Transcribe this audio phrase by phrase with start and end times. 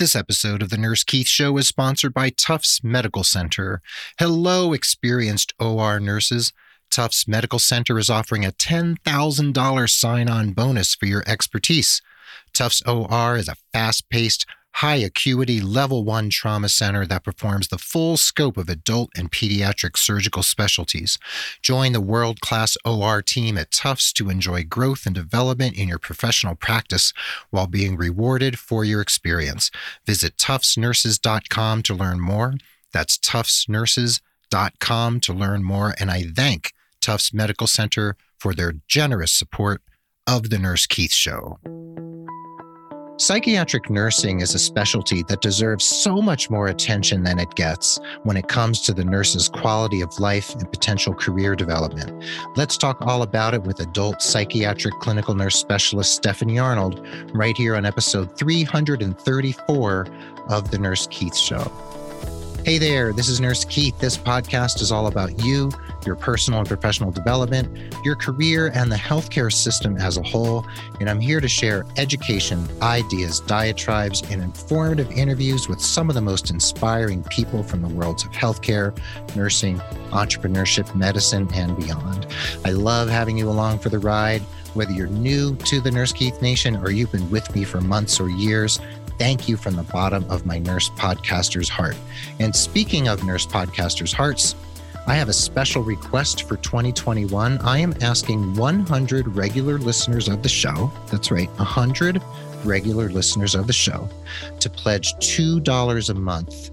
[0.00, 3.82] This episode of the Nurse Keith Show is sponsored by Tufts Medical Center.
[4.18, 6.54] Hello, experienced OR nurses.
[6.90, 12.00] Tufts Medical Center is offering a $10,000 sign on bonus for your expertise.
[12.54, 17.78] Tufts OR is a fast paced, high acuity level 1 trauma center that performs the
[17.78, 21.18] full scope of adult and pediatric surgical specialties.
[21.62, 25.98] Join the world class OR team at Tufts to enjoy growth and development in your
[25.98, 27.12] professional practice
[27.50, 29.70] while being rewarded for your experience.
[30.06, 32.54] Visit tuftsnurses.com to learn more.
[32.92, 35.94] That's tuftsnurses.com to learn more.
[35.98, 39.82] And I thank Tufts Medical Center for their generous support
[40.26, 41.58] of the Nurse Keith Show.
[43.20, 48.34] Psychiatric nursing is a specialty that deserves so much more attention than it gets when
[48.34, 52.24] it comes to the nurse's quality of life and potential career development.
[52.56, 57.76] Let's talk all about it with adult psychiatric clinical nurse specialist Stephanie Arnold right here
[57.76, 60.06] on episode 334
[60.48, 61.70] of The Nurse Keith Show.
[62.62, 63.98] Hey there, this is Nurse Keith.
[63.98, 65.70] This podcast is all about you,
[66.04, 70.66] your personal and professional development, your career, and the healthcare system as a whole.
[71.00, 76.20] And I'm here to share education, ideas, diatribes, and informative interviews with some of the
[76.20, 78.94] most inspiring people from the worlds of healthcare,
[79.34, 79.78] nursing,
[80.10, 82.26] entrepreneurship, medicine, and beyond.
[82.66, 84.42] I love having you along for the ride.
[84.74, 88.20] Whether you're new to the Nurse Keith Nation or you've been with me for months
[88.20, 88.78] or years,
[89.20, 91.94] thank you from the bottom of my nurse podcaster's heart.
[92.38, 94.54] And speaking of nurse podcasters' hearts,
[95.06, 97.58] I have a special request for 2021.
[97.58, 102.22] I am asking 100 regular listeners of the show, that's right, 100
[102.64, 104.08] regular listeners of the show,
[104.58, 106.70] to pledge $2 a month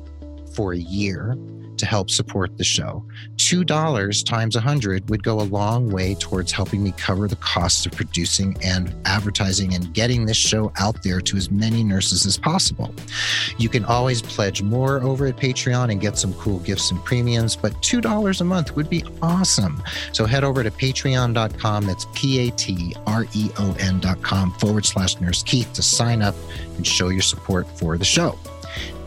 [0.56, 1.38] for a year
[1.78, 3.04] to help support the show.
[3.38, 7.92] $2 times 100 would go a long way towards helping me cover the costs of
[7.94, 12.94] producing and advertising and getting this show out there to as many nurses as possible.
[13.58, 17.56] You can always pledge more over at Patreon and get some cool gifts and premiums,
[17.56, 19.82] but $2 a month would be awesome.
[20.12, 25.20] So head over to patreon.com, that's P A T R E O N.com forward slash
[25.20, 26.36] nurse Keith to sign up
[26.76, 28.38] and show your support for the show.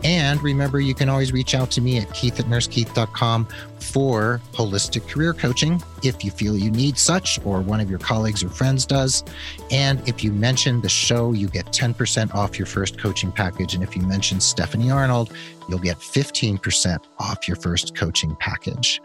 [0.03, 3.47] And remember, you can always reach out to me at keith at nursekeith.com
[3.81, 8.43] for holistic career coaching if you feel you need such or one of your colleagues
[8.43, 9.23] or friends does.
[9.69, 13.75] And if you mention the show, you get 10% off your first coaching package.
[13.75, 15.33] And if you mention Stephanie Arnold,
[15.69, 18.99] you'll get 15% off your first coaching package.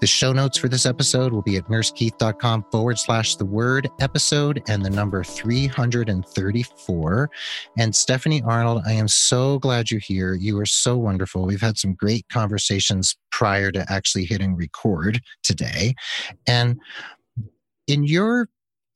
[0.00, 4.62] The show notes for this episode will be at nursekeith.com forward slash the word episode
[4.68, 7.30] and the number 334.
[7.78, 10.34] And Stephanie Arnold, I am so glad you're here.
[10.34, 11.44] You are so wonderful.
[11.44, 15.94] We've had some great conversations prior to actually hitting record today.
[16.46, 16.80] And
[17.86, 18.48] in your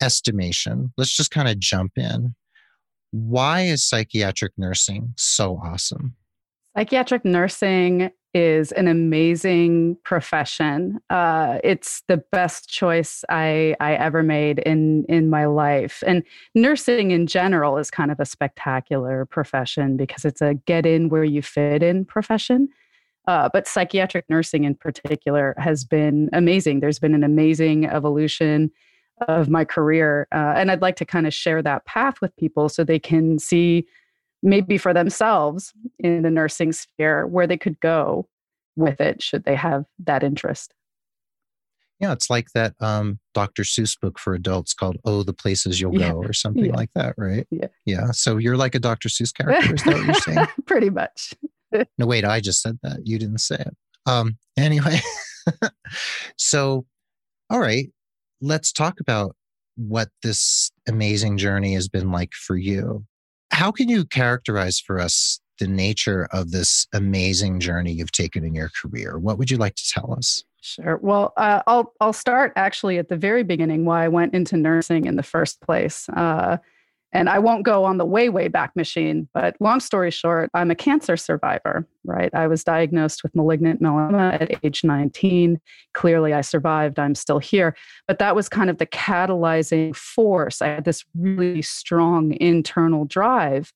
[0.03, 2.35] estimation, let's just kind of jump in.
[3.11, 6.15] Why is psychiatric nursing so awesome?
[6.77, 10.99] Psychiatric nursing is an amazing profession.
[11.09, 16.03] Uh, it's the best choice I, I ever made in in my life.
[16.07, 16.23] And
[16.55, 21.25] nursing in general is kind of a spectacular profession because it's a get in where
[21.25, 22.69] you fit in profession.
[23.27, 26.81] Uh, but psychiatric nursing in particular has been amazing.
[26.81, 28.71] There's been an amazing evolution
[29.29, 30.29] of my career.
[30.33, 33.39] Uh, and I'd like to kind of share that path with people so they can
[33.39, 33.87] see
[34.43, 38.29] maybe for themselves in the nursing sphere where they could go
[38.77, 40.75] with it should they have that interest.
[41.99, 43.63] Yeah, it's like that um, Dr.
[43.63, 46.13] Seuss book for adults called "Oh, the Places You'll yeah.
[46.13, 46.77] Go" or something yeah.
[46.77, 47.47] like that, right?
[47.51, 47.69] Yeah.
[47.87, 48.11] Yeah.
[48.11, 49.09] So you're like a Dr.
[49.09, 49.75] Seuss character.
[49.75, 50.47] Is that what you're saying?
[50.67, 51.33] Pretty much.
[51.73, 53.01] No, wait, I just said that.
[53.05, 53.77] You didn't say it.
[54.07, 55.01] Um, anyway,
[56.37, 56.87] so,
[57.51, 57.91] all right,
[58.41, 59.37] let's talk about
[59.77, 63.05] what this amazing journey has been like for you.
[63.51, 68.55] How can you characterize for us the nature of this amazing journey you've taken in
[68.55, 69.19] your career?
[69.19, 70.45] What would you like to tell us?
[70.61, 70.99] Sure.
[71.01, 75.07] Well, uh, I'll I'll start actually at the very beginning why I went into nursing
[75.07, 76.09] in the first place.
[76.09, 76.57] Uh,
[77.17, 80.71] and I won't go on the way, way back machine, but long story short, I'm
[80.71, 82.29] a cancer survivor, right?
[82.35, 85.59] I was diagnosed with malignant melanoma at age 19.
[85.95, 86.99] Clearly, I survived.
[86.99, 87.75] I'm still here.
[88.07, 90.61] But that was kind of the catalyzing force.
[90.61, 93.73] I had this really strong internal drive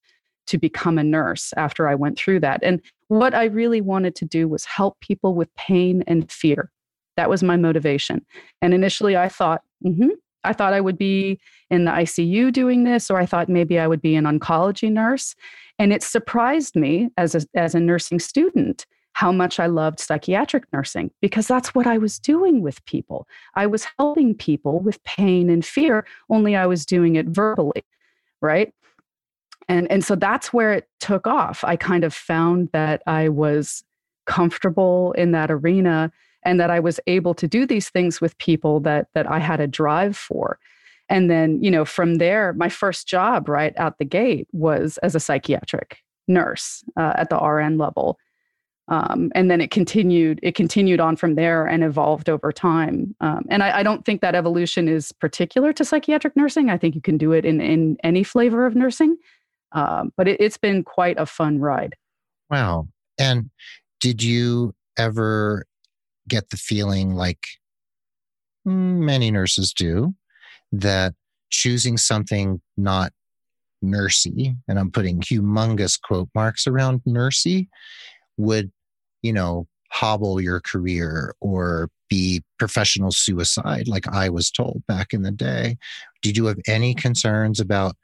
[0.48, 2.60] to become a nurse after I went through that.
[2.62, 6.70] And what I really wanted to do was help people with pain and fear.
[7.16, 8.26] That was my motivation.
[8.60, 10.10] And initially, I thought, mm-hmm,
[10.44, 11.38] I thought I would be
[11.70, 15.34] in the ICU doing this, or I thought maybe I would be an oncology nurse.
[15.78, 20.64] And it surprised me as a, as a nursing student how much I loved psychiatric
[20.72, 23.26] nursing because that's what I was doing with people.
[23.54, 27.84] I was helping people with pain and fear, only I was doing it verbally,
[28.40, 28.72] right?
[29.70, 33.82] and and so that's where it took off i kind of found that i was
[34.26, 36.12] comfortable in that arena
[36.44, 39.60] and that i was able to do these things with people that that i had
[39.60, 40.58] a drive for.
[41.08, 45.14] And then you know from there my first job right out the gate was as
[45.14, 45.98] a psychiatric
[46.28, 48.18] nurse uh, at the rn level.
[48.88, 53.14] Um, and then it continued it continued on from there and evolved over time.
[53.20, 56.70] Um, and I, I, don't think that evolution is particular to psychiatric nursing.
[56.70, 59.16] I think you can do it in, in any flavor of nursing.
[59.72, 61.94] Um, but it, it's been quite a fun ride.
[62.50, 62.88] Wow.
[63.16, 63.50] And
[64.00, 65.66] did you ever
[66.30, 67.46] get the feeling like
[68.64, 70.14] many nurses do
[70.72, 71.14] that
[71.50, 73.12] choosing something not
[73.84, 77.68] nursey, and I'm putting humongous quote marks around nursey,
[78.36, 78.70] would,
[79.22, 85.22] you know, hobble your career or be professional suicide, like I was told back in
[85.22, 85.76] the day?
[86.22, 87.96] Did you have any concerns about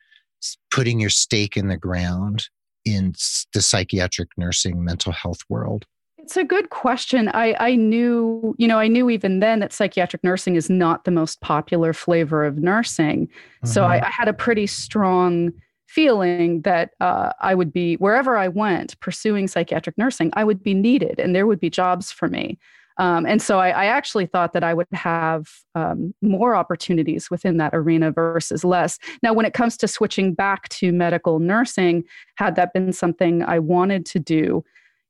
[0.71, 2.49] putting your stake in the ground
[2.85, 3.15] in
[3.53, 5.87] the psychiatric nursing mental health world?
[6.27, 7.29] It's a good question.
[7.29, 11.13] I, I knew, you know, I knew even then that psychiatric nursing is not the
[11.13, 13.29] most popular flavor of nursing.
[13.29, 13.69] Mm-hmm.
[13.69, 14.07] So I, mm-hmm.
[14.07, 15.53] I, had a pretty strong
[15.87, 20.75] feeling that uh, I would be, wherever I went pursuing psychiatric nursing, I would be
[20.75, 22.59] needed and there would be jobs for me.
[22.99, 27.59] Um, and so I, I, actually thought that I would have um, more opportunities within
[27.59, 28.99] that arena versus less.
[29.23, 32.03] Now, when it comes to switching back to medical nursing,
[32.37, 34.65] had that been something I wanted to do,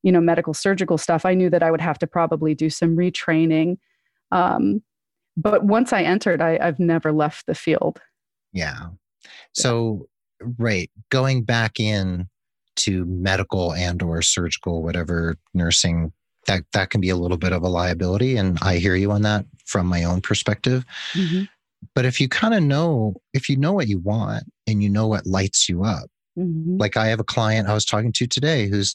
[0.06, 2.96] you know, medical surgical stuff, I knew that I would have to probably do some
[2.96, 3.78] retraining.
[4.30, 4.84] Um,
[5.36, 8.00] but once I entered, I, I've never left the field.
[8.52, 8.90] Yeah.
[9.52, 10.06] So,
[10.58, 12.28] right, going back in
[12.76, 16.12] to medical and or surgical whatever nursing
[16.46, 19.22] that that can be a little bit of a liability and i hear you on
[19.22, 21.44] that from my own perspective mm-hmm.
[21.94, 25.06] but if you kind of know if you know what you want and you know
[25.06, 26.76] what lights you up mm-hmm.
[26.76, 28.94] like i have a client i was talking to today who's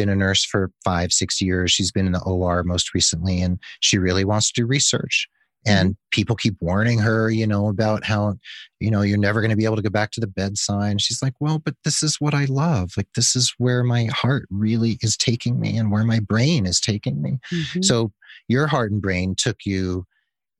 [0.00, 1.70] been a nurse for five six years.
[1.70, 5.28] She's been in the or most recently and she really wants to do research.
[5.66, 6.08] And mm-hmm.
[6.10, 8.36] people keep warning her you know about how
[8.78, 11.02] you know you're never going to be able to go back to the bedside.
[11.02, 12.92] She's like well but this is what i love.
[12.96, 16.80] Like this is where my heart really is taking me and where my brain is
[16.80, 17.38] taking me.
[17.52, 17.82] Mm-hmm.
[17.82, 18.10] so
[18.48, 20.06] your heart and brain took you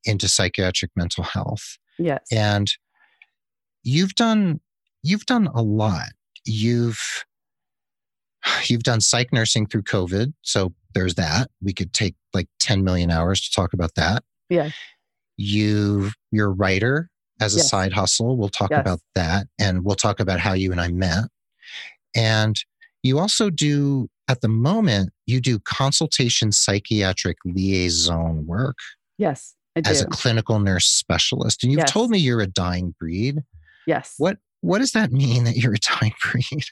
[0.05, 1.79] into psychiatric mental health.
[1.99, 2.21] Yes.
[2.31, 2.71] And
[3.83, 4.61] you've done
[5.03, 6.11] you've done a lot.
[6.45, 7.25] You've
[8.69, 13.11] you've done psych nursing through covid so there's that we could take like 10 million
[13.11, 14.71] hours to talk about that yeah.
[15.39, 17.09] You you're a writer
[17.41, 17.71] as a yes.
[17.71, 18.37] side hustle.
[18.37, 18.81] We'll talk yes.
[18.81, 21.25] about that and we'll talk about how you and I met.
[22.15, 22.57] And
[23.03, 28.77] you also do at the moment you do consultation psychiatric liaison work.
[29.17, 29.55] Yes.
[29.77, 31.63] As a clinical nurse specialist.
[31.63, 31.93] And you've yes.
[31.93, 33.43] told me you're a dying breed.
[33.87, 34.15] Yes.
[34.19, 36.65] What what does that mean that you're a dying breed?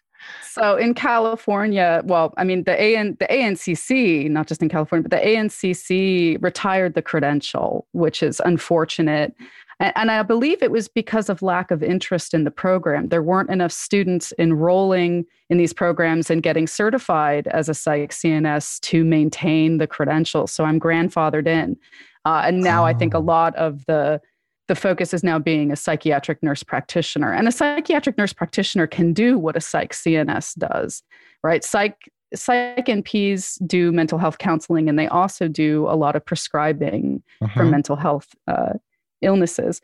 [0.43, 5.17] So in California, well, I mean the AN the ANCC, not just in California, but
[5.17, 9.35] the ANCC retired the credential, which is unfortunate.
[9.81, 13.09] And, and I believe it was because of lack of interest in the program.
[13.09, 18.81] There weren't enough students enrolling in these programs and getting certified as a psych CNS
[18.81, 20.47] to maintain the credential.
[20.47, 21.77] So I'm grandfathered in.
[22.25, 22.87] Uh, and now oh.
[22.87, 23.21] I think a oh.
[23.21, 24.21] lot of the
[24.69, 27.33] the focus is now being a psychiatric nurse practitioner.
[27.33, 31.03] And a psychiatric nurse practitioner can do what a psych CNS does,
[31.43, 31.65] right?
[31.65, 37.23] Psych psych NPs do mental health counseling and they also do a lot of prescribing
[37.41, 37.59] uh-huh.
[37.59, 38.75] for mental health uh,
[39.23, 39.81] illnesses.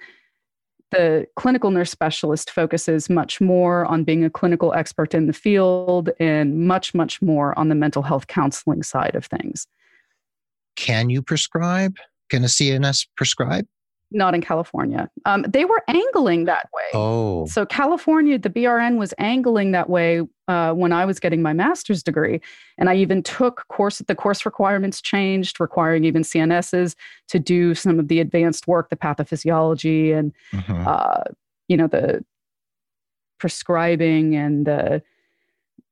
[0.90, 6.10] The clinical nurse specialist focuses much more on being a clinical expert in the field
[6.20, 9.66] and much, much more on the mental health counseling side of things.
[10.76, 11.96] Can you prescribe?
[12.28, 13.66] Can a CNS prescribe?
[14.14, 15.10] Not in California.
[15.24, 16.84] Um, they were angling that way.
[16.94, 17.46] Oh.
[17.46, 22.02] So California, the BRN was angling that way uh, when I was getting my master's
[22.02, 22.40] degree.
[22.78, 26.94] And I even took course, the course requirements changed, requiring even CNSs
[27.28, 30.86] to do some of the advanced work, the pathophysiology and, mm-hmm.
[30.86, 31.24] uh,
[31.68, 32.24] you know, the
[33.38, 35.02] prescribing and the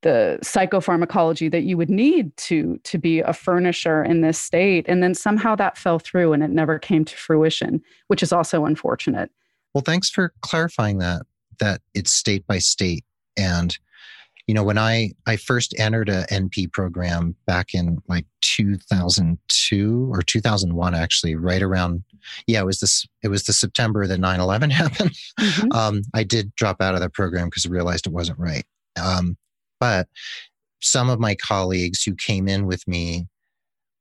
[0.02, 4.84] the psychopharmacology that you would need to to be a furnisher in this state.
[4.88, 8.64] And then somehow that fell through and it never came to fruition which is also
[8.64, 9.30] unfortunate.
[9.74, 11.22] Well thanks for clarifying that
[11.58, 13.04] that it's state by state.
[13.36, 13.76] And
[14.48, 20.20] you know when i i first entered a np program back in like 2002 or
[20.20, 22.02] 2001 actually right around
[22.48, 25.16] yeah it was this it was the september that 9-11 happened.
[25.38, 25.72] Mm-hmm.
[25.72, 28.64] um, i did drop out of that program because i realized it wasn't right.
[29.00, 29.36] Um,
[29.82, 30.06] but
[30.80, 33.26] some of my colleagues who came in with me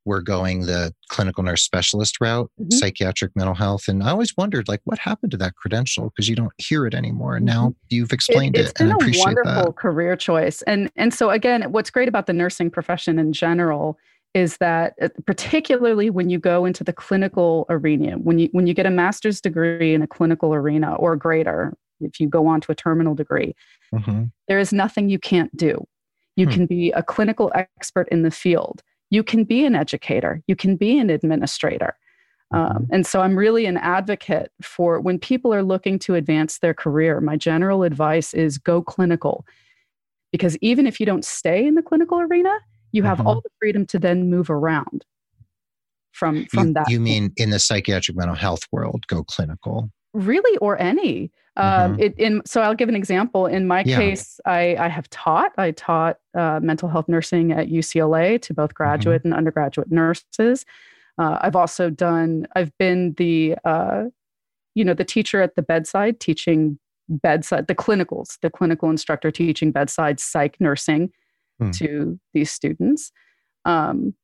[0.04, 2.70] were going the clinical nurse specialist route, mm-hmm.
[2.70, 3.88] psychiatric mental health.
[3.88, 6.10] And I always wondered, like, what happened to that credential?
[6.10, 7.34] Because you don't hear it anymore.
[7.34, 7.86] And now mm-hmm.
[7.88, 8.60] you've explained it.
[8.60, 9.76] It's been a wonderful that.
[9.76, 10.62] career choice.
[10.62, 13.98] And and so again, what's great about the nursing profession in general
[14.34, 18.74] is that uh, particularly when you go into the clinical arena, when you when you
[18.74, 22.72] get a master's degree in a clinical arena or greater, if you go on to
[22.72, 23.54] a terminal degree,
[23.94, 24.24] mm-hmm.
[24.48, 25.86] there is nothing you can't do.
[26.36, 26.52] You hmm.
[26.52, 28.82] can be a clinical expert in the field
[29.12, 31.94] you can be an educator, you can be an administrator.
[32.50, 32.84] Um, mm-hmm.
[32.94, 37.20] and so I'm really an advocate for when people are looking to advance their career,
[37.20, 39.44] my general advice is go clinical.
[40.32, 42.58] Because even if you don't stay in the clinical arena,
[42.92, 43.26] you have mm-hmm.
[43.26, 45.04] all the freedom to then move around
[46.12, 46.90] from from you, that.
[46.90, 49.90] You mean in the psychiatric mental health world, go clinical?
[50.14, 51.30] Really, or any.
[51.56, 52.00] Um, mm-hmm.
[52.00, 53.46] it, in, so I'll give an example.
[53.46, 53.96] In my yeah.
[53.96, 55.52] case, I, I have taught.
[55.58, 58.76] I taught uh, mental health nursing at UCLA to both mm-hmm.
[58.76, 59.28] graduate mm-hmm.
[59.28, 60.64] and undergraduate nurses.
[61.18, 62.46] Uh, I've also done.
[62.56, 64.04] I've been the, uh,
[64.74, 66.78] you know, the teacher at the bedside teaching
[67.08, 71.10] bedside the clinicals, the clinical instructor teaching bedside psych nursing
[71.60, 71.76] mm.
[71.78, 73.12] to these students.
[73.64, 74.14] Um,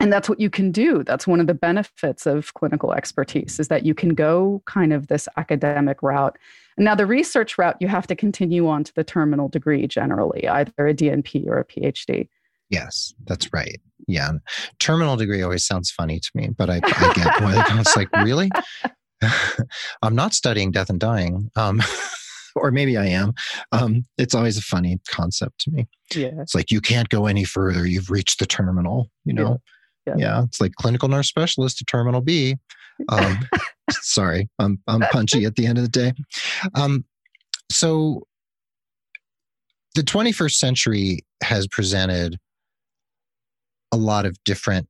[0.00, 3.68] and that's what you can do that's one of the benefits of clinical expertise is
[3.68, 6.36] that you can go kind of this academic route
[6.78, 10.86] now the research route you have to continue on to the terminal degree generally either
[10.86, 12.28] a dnp or a phd
[12.70, 14.32] yes that's right yeah
[14.78, 18.50] terminal degree always sounds funny to me but i, I get why it's like really
[20.02, 21.82] i'm not studying death and dying um,
[22.56, 23.34] or maybe I am.
[23.70, 25.86] Um, it's always a funny concept to me.
[26.14, 26.30] Yeah.
[26.40, 27.86] It's like you can't go any further.
[27.86, 29.60] You've reached the terminal, you know?
[30.06, 30.14] Yeah.
[30.16, 32.56] yeah, it's like clinical nurse specialist to terminal B.
[33.08, 33.38] Um,
[33.90, 36.12] sorry, I'm I'm punchy at the end of the day.
[36.74, 37.04] Um,
[37.70, 38.22] so
[39.94, 42.38] the 21st century has presented
[43.92, 44.88] a lot of different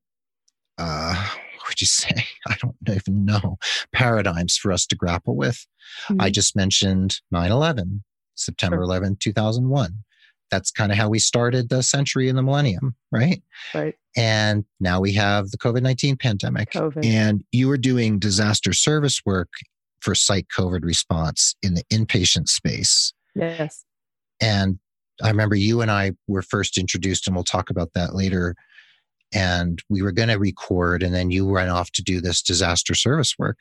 [0.77, 1.15] uh,
[1.57, 2.25] what would you say?
[2.47, 3.57] I don't even know
[3.91, 5.65] paradigms for us to grapple with.
[6.09, 6.21] Mm-hmm.
[6.21, 8.03] I just mentioned 9 11,
[8.35, 8.83] September sure.
[8.83, 10.03] 11, 2001
[10.49, 13.41] that's kind of how we started the century and the millennium, right?
[13.73, 13.95] Right.
[14.15, 16.71] And now we have the COVID 19 pandemic.
[16.71, 17.05] COVID.
[17.05, 19.49] And you were doing disaster service work
[19.99, 23.13] for site COVID response in the inpatient space.
[23.35, 23.83] Yes.
[24.41, 24.79] And
[25.23, 28.55] I remember you and I were first introduced, and we'll talk about that later.
[29.33, 32.93] And we were going to record, and then you went off to do this disaster
[32.93, 33.57] service work.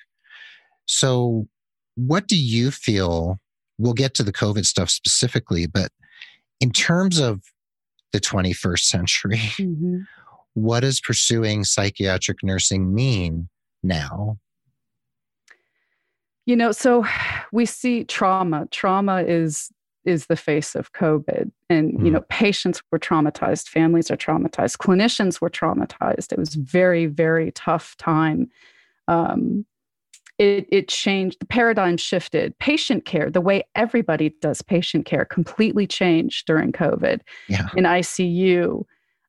[0.85, 1.49] So,
[1.97, 3.41] what do you feel?
[3.79, 5.91] We'll get to the COVID stuff specifically, but
[6.61, 7.43] in terms of
[8.13, 10.01] the 21st century, mm-hmm.
[10.55, 13.49] what does pursuing psychiatric nursing mean
[13.83, 14.39] now?
[16.47, 17.05] You know, so
[17.53, 18.69] we see trauma.
[18.71, 19.71] Trauma is
[20.07, 21.51] is the face of COVID.
[21.69, 22.05] And, mm.
[22.05, 26.33] you know, patients were traumatized, families are traumatized, clinicians were traumatized.
[26.33, 28.49] It was very, very tough time.
[29.09, 29.67] Um,
[30.39, 35.87] it, it changed the paradigm shifted patient care the way everybody does patient care completely
[35.87, 37.69] changed during covid yeah.
[37.77, 38.85] in icu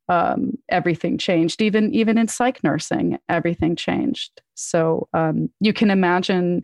[0.09, 6.63] um, everything changed even even in psych nursing everything changed so um, you can imagine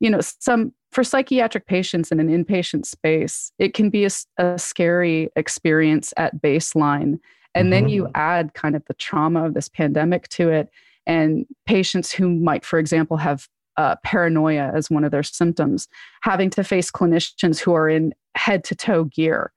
[0.00, 4.58] you know some for psychiatric patients in an inpatient space it can be a, a
[4.58, 7.18] scary experience at baseline
[7.54, 7.70] and mm-hmm.
[7.70, 8.16] then you mm-hmm.
[8.16, 10.68] add kind of the trauma of this pandemic to it
[11.06, 15.88] and patients who might for example have uh, paranoia as one of their symptoms,
[16.22, 19.52] having to face clinicians who are in head to toe gear,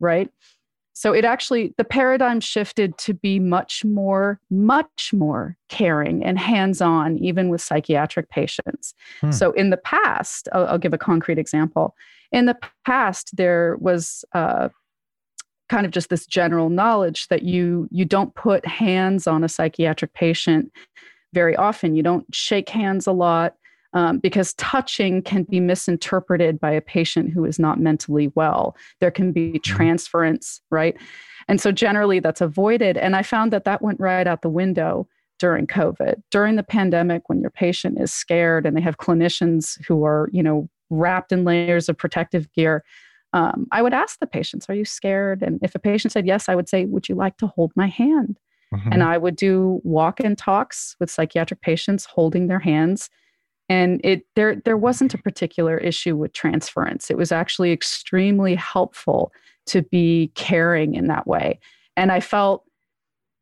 [0.00, 0.30] right?
[0.92, 6.80] So it actually, the paradigm shifted to be much more, much more caring and hands
[6.80, 8.94] on, even with psychiatric patients.
[9.20, 9.30] Hmm.
[9.30, 11.94] So in the past, I'll, I'll, give a concrete example.
[12.32, 14.70] In the past, there was uh,
[15.68, 20.14] kind of just this general knowledge that you you don't put hands on a psychiatric
[20.14, 20.72] patient
[21.36, 21.94] very often.
[21.94, 23.56] You don't shake hands a lot
[23.92, 28.74] um, because touching can be misinterpreted by a patient who is not mentally well.
[29.00, 29.74] There can be mm-hmm.
[29.76, 30.96] transference, right?
[31.46, 32.96] And so generally that's avoided.
[32.96, 35.06] And I found that that went right out the window
[35.38, 36.22] during COVID.
[36.30, 40.42] During the pandemic, when your patient is scared and they have clinicians who are, you
[40.42, 42.82] know, wrapped in layers of protective gear,
[43.34, 45.42] um, I would ask the patients, Are you scared?
[45.42, 47.88] And if a patient said yes, I would say, Would you like to hold my
[47.88, 48.38] hand?
[48.74, 48.92] Mm-hmm.
[48.92, 53.10] And I would do walk in talks with psychiatric patients holding their hands.
[53.68, 57.10] And it there there wasn't a particular issue with transference.
[57.10, 59.32] It was actually extremely helpful
[59.66, 61.58] to be caring in that way.
[61.96, 62.64] And I felt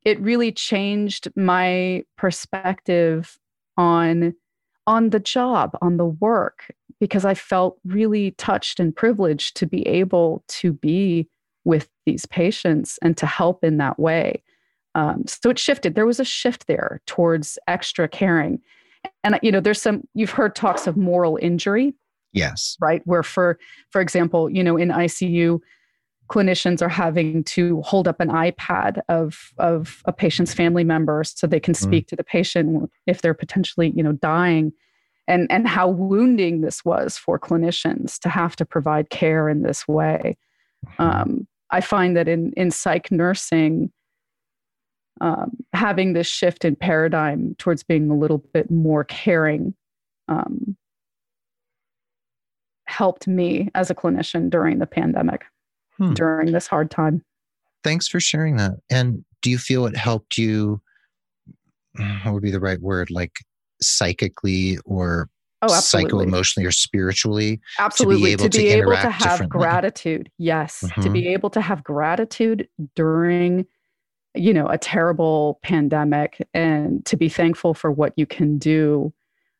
[0.04, 3.38] it really changed my perspective
[3.76, 4.34] on
[4.86, 9.86] on the job, on the work, because I felt really touched and privileged to be
[9.86, 11.28] able to be
[11.64, 14.42] with these patients and to help in that way.
[14.94, 15.94] Um, so it shifted.
[15.94, 18.60] There was a shift there towards extra caring.
[19.22, 21.94] And you know, there's some you've heard talks of moral injury.
[22.32, 22.76] Yes.
[22.80, 23.02] Right.
[23.04, 23.58] Where for
[23.90, 25.60] for example, you know, in ICU,
[26.30, 31.46] clinicians are having to hold up an iPad of of a patient's family member so
[31.46, 31.82] they can mm.
[31.82, 32.08] speak mm.
[32.08, 34.72] to the patient if they're potentially, you know, dying.
[35.26, 39.88] And and how wounding this was for clinicians to have to provide care in this
[39.88, 40.36] way.
[40.86, 41.02] Mm-hmm.
[41.02, 43.90] Um, I find that in in psych nursing,
[45.20, 49.74] um, having this shift in paradigm towards being a little bit more caring
[50.28, 50.76] um,
[52.86, 55.44] helped me as a clinician during the pandemic,
[55.96, 56.14] hmm.
[56.14, 57.22] during this hard time.
[57.82, 58.72] Thanks for sharing that.
[58.90, 60.80] And do you feel it helped you?
[62.24, 63.10] What would be the right word?
[63.10, 63.36] Like
[63.80, 65.28] psychically or
[65.62, 69.48] oh, psycho emotionally or spiritually absolutely to be able to, be to, able to have
[69.48, 71.00] gratitude yes mm-hmm.
[71.02, 73.66] to be able to have gratitude during
[74.34, 79.12] you know a terrible pandemic and to be thankful for what you can do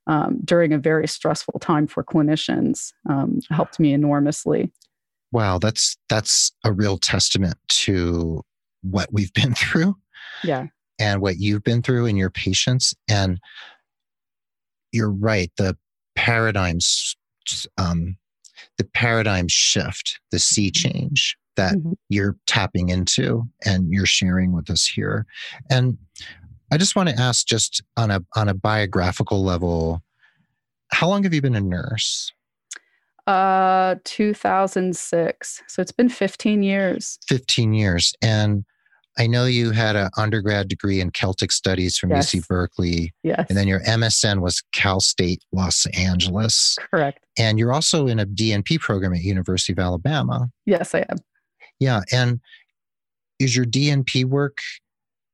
[0.06, 4.70] um, during a very stressful time for clinicians um, helped me enormously
[5.32, 8.42] wow that's that's a real testament to
[8.82, 9.96] what we've been through
[10.42, 10.66] yeah
[10.98, 13.40] and what you've been through and your patients and
[14.92, 15.76] you're right the
[16.14, 17.16] paradigms
[17.78, 18.16] um,
[18.78, 20.88] the paradigm shift the sea mm-hmm.
[20.88, 21.92] change that mm-hmm.
[22.08, 25.26] you're tapping into and you're sharing with us here.
[25.70, 25.98] And
[26.70, 30.02] I just want to ask just on a on a biographical level,
[30.92, 32.32] how long have you been a nurse?
[33.26, 35.62] Uh 2006.
[35.66, 37.18] So it's been 15 years.
[37.26, 38.12] 15 years.
[38.20, 38.64] And
[39.16, 42.34] I know you had an undergrad degree in Celtic studies from yes.
[42.34, 43.14] UC Berkeley.
[43.22, 43.46] Yes.
[43.48, 46.76] And then your MSN was Cal State Los Angeles.
[46.90, 47.24] Correct.
[47.38, 50.50] And you're also in a DNP program at University of Alabama.
[50.66, 51.18] Yes, I am.
[51.80, 52.02] Yeah.
[52.12, 52.40] And
[53.38, 54.58] is your DNP work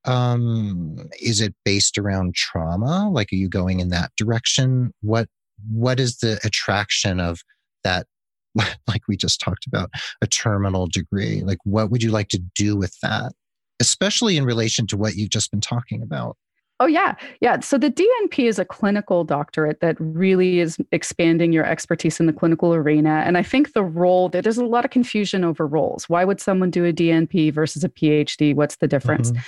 [0.06, 3.10] um is it based around trauma?
[3.10, 4.92] Like are you going in that direction?
[5.02, 5.28] What
[5.70, 7.40] what is the attraction of
[7.84, 8.06] that
[8.54, 9.90] like we just talked about
[10.22, 11.42] a terminal degree?
[11.42, 13.32] Like what would you like to do with that?
[13.80, 16.36] Especially in relation to what you've just been talking about
[16.80, 17.14] Oh, yeah.
[17.42, 17.60] Yeah.
[17.60, 22.32] So the DNP is a clinical doctorate that really is expanding your expertise in the
[22.32, 23.22] clinical arena.
[23.26, 26.08] And I think the role, there's a lot of confusion over roles.
[26.08, 28.54] Why would someone do a DNP versus a PhD?
[28.54, 29.30] What's the difference?
[29.30, 29.40] Mm-hmm.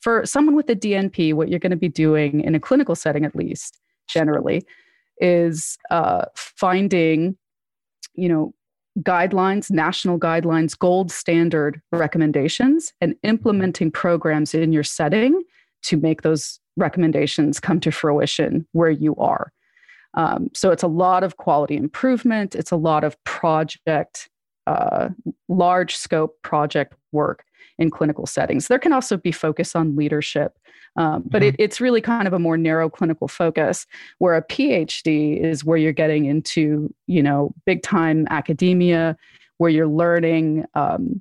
[0.00, 3.24] For someone with a DNP, what you're going to be doing in a clinical setting,
[3.24, 4.62] at least generally,
[5.20, 7.38] is uh, finding,
[8.14, 8.52] you know,
[9.00, 15.42] guidelines, national guidelines, gold standard recommendations, and implementing programs in your setting
[15.84, 19.52] to make those recommendations come to fruition where you are.
[20.14, 24.28] Um, so it's a lot of quality improvement, it's a lot of project,
[24.66, 25.08] uh,
[25.48, 27.44] large scope project work
[27.78, 28.68] in clinical settings.
[28.68, 30.56] There can also be focus on leadership,
[30.96, 31.48] um, but mm-hmm.
[31.48, 33.86] it, it's really kind of a more narrow clinical focus.
[34.18, 39.16] Where a PhD is where you're getting into, you know, big time academia,
[39.58, 41.20] where you're learning um,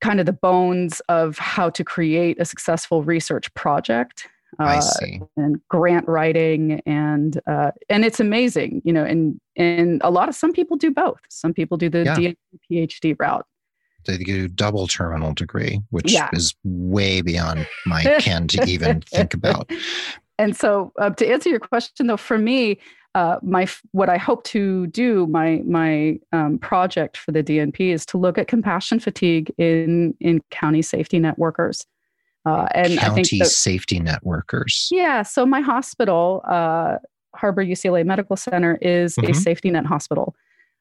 [0.00, 4.28] kind of the bones of how to create a successful research project
[4.58, 4.80] uh,
[5.36, 10.34] and grant writing and uh, and it's amazing you know and and a lot of
[10.34, 12.32] some people do both some people do the yeah.
[12.70, 13.46] phd route
[14.06, 16.28] they do double terminal degree which yeah.
[16.32, 19.70] is way beyond my ken to even think about
[20.38, 22.78] and so uh, to answer your question though for me
[23.14, 28.04] uh, my what I hope to do my my um, project for the DNP is
[28.06, 31.86] to look at compassion fatigue in in county safety net workers.
[32.46, 34.88] Uh, and county I think the, safety net workers.
[34.90, 35.22] Yeah.
[35.22, 36.96] So my hospital, uh,
[37.34, 39.30] Harbor UCLA Medical Center, is mm-hmm.
[39.30, 40.34] a safety net hospital.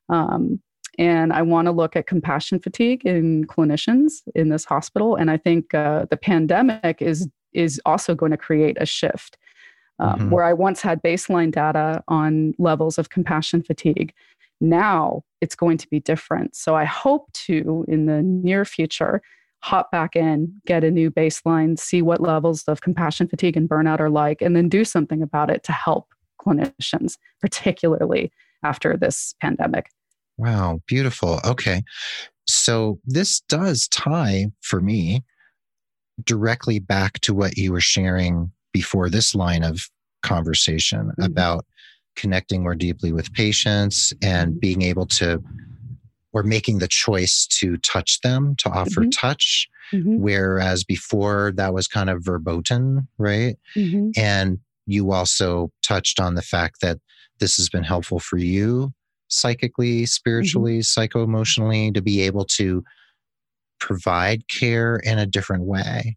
[0.10, 0.62] Um,
[1.00, 5.16] and I want to look at compassion fatigue in clinicians in this hospital.
[5.16, 9.38] And I think uh, the pandemic is is also going to create a shift
[10.00, 10.30] um, mm-hmm.
[10.32, 14.14] where I once had baseline data on levels of compassion fatigue.
[14.60, 16.56] Now it's going to be different.
[16.56, 19.22] So I hope to, in the near future,
[19.64, 24.02] hop back in, get a new baseline, see what levels of compassion fatigue and burnout
[24.02, 28.30] are like, and then do something about it to help clinicians, particularly
[28.64, 29.88] after this pandemic.
[30.38, 31.40] Wow, beautiful.
[31.46, 31.82] Okay.
[32.46, 35.24] So this does tie for me
[36.26, 39.90] directly back to what you were sharing before this line of
[40.24, 41.24] conversation mm-hmm.
[41.24, 41.66] about
[42.18, 44.60] connecting more deeply with patients and mm-hmm.
[44.60, 45.42] being able to
[46.34, 49.10] or making the choice to touch them to offer mm-hmm.
[49.10, 50.20] touch mm-hmm.
[50.20, 54.10] whereas before that was kind of verboten right mm-hmm.
[54.18, 57.00] and you also touched on the fact that
[57.40, 58.92] this has been helpful for you
[59.30, 60.06] psychically mm-hmm.
[60.06, 62.84] spiritually psycho emotionally to be able to
[63.80, 66.16] provide care in a different way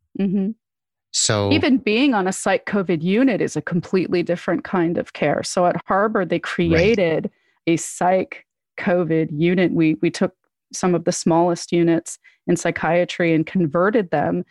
[1.12, 5.42] So even being on a psych COVID unit is a completely different kind of care.
[5.42, 7.74] So at Harbor, they created right.
[7.74, 8.45] a psych
[8.76, 9.72] COVID unit.
[9.72, 10.34] We we took
[10.72, 14.44] some of the smallest units in psychiatry and converted them.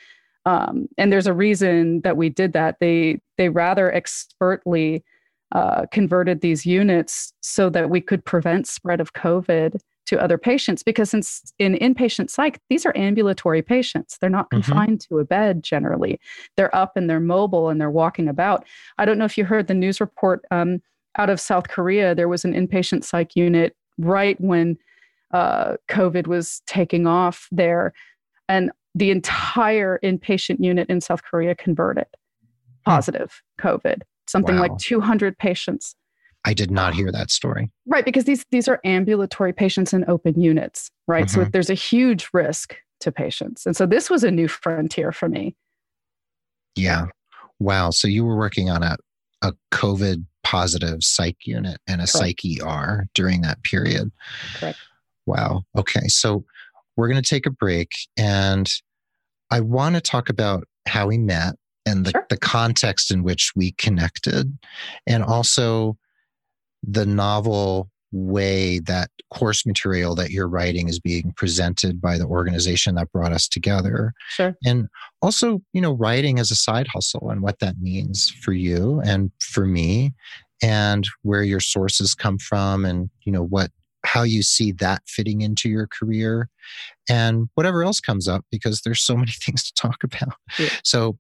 [0.45, 2.77] Um, and there's a reason that we did that.
[2.79, 5.03] They they rather expertly
[5.51, 10.83] uh, converted these units so that we could prevent spread of COVID to other patients
[10.83, 11.21] because in,
[11.59, 14.61] in inpatient psych these are ambulatory patients they're not mm-hmm.
[14.61, 15.15] confined mm-hmm.
[15.15, 16.19] to a bed generally
[16.57, 18.65] they're up and they're mobile and they're walking about
[18.97, 20.81] i don't know if you heard the news report um,
[21.17, 24.77] out of south korea there was an inpatient psych unit right when
[25.33, 27.93] uh, covid was taking off there
[28.47, 32.07] and the entire inpatient unit in south korea converted
[32.85, 32.91] hmm.
[32.91, 34.61] positive covid something wow.
[34.61, 35.95] like 200 patients
[36.47, 37.71] I did not hear that story.
[37.87, 41.25] Right, because these these are ambulatory patients in open units, right?
[41.25, 41.43] Mm-hmm.
[41.43, 43.65] So there's a huge risk to patients.
[43.65, 45.55] And so this was a new frontier for me.
[46.75, 47.07] Yeah.
[47.59, 47.89] Wow.
[47.89, 48.95] So you were working on a
[49.41, 52.41] a COVID positive psych unit and a Correct.
[52.41, 54.11] psych ER during that period.
[54.55, 54.77] Correct.
[55.25, 55.63] Wow.
[55.75, 56.07] Okay.
[56.07, 56.45] So
[56.95, 58.69] we're going to take a break and
[59.51, 61.55] I want to talk about how we met
[61.85, 62.25] and the, sure.
[62.29, 64.57] the context in which we connected
[65.07, 65.97] and also
[66.83, 72.95] the novel way that course material that you're writing is being presented by the organization
[72.95, 74.13] that brought us together.
[74.29, 74.55] Sure.
[74.63, 74.87] And
[75.21, 79.31] also, you know, writing as a side hustle and what that means for you and
[79.39, 80.13] for me
[80.63, 83.71] and where your sources come from and, you know, what
[84.05, 86.47] how you see that fitting into your career
[87.09, 90.35] and whatever else comes up because there's so many things to talk about.
[90.57, 90.69] Yeah.
[90.83, 91.17] So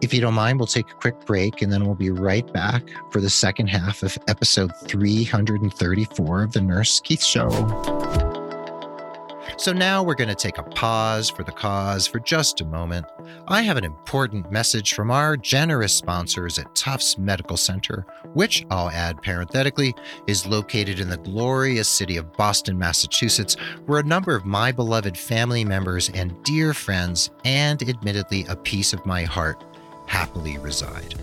[0.00, 2.82] if you don't mind, we'll take a quick break and then we'll be right back
[3.10, 7.50] for the second half of episode 334 of The Nurse Keith Show.
[9.60, 13.04] So now we're going to take a pause for the cause for just a moment.
[13.46, 18.88] I have an important message from our generous sponsors at Tufts Medical Center, which I'll
[18.88, 19.94] add parenthetically
[20.26, 25.18] is located in the glorious city of Boston, Massachusetts, where a number of my beloved
[25.18, 29.62] family members and dear friends, and admittedly a piece of my heart,
[30.10, 31.14] happily reside.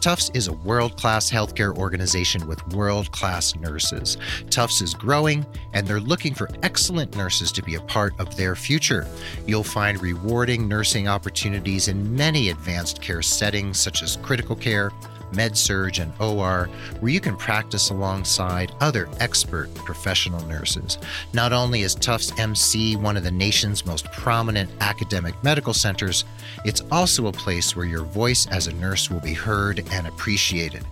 [0.00, 4.16] Tufts is a world class healthcare organization with world class nurses.
[4.50, 8.56] Tufts is growing, and they're looking for excellent nurses to be a part of their
[8.56, 9.06] future.
[9.46, 14.90] You'll find rewarding nursing opportunities in many advanced care settings, such as critical care,
[15.32, 16.68] med surg, and OR,
[17.00, 20.98] where you can practice alongside other expert professional nurses.
[21.32, 26.24] Not only is Tufts MC one of the nation's most prominent academic medical centers,
[26.64, 30.84] it's also a place where your voice as a nurse will be heard and appreciated.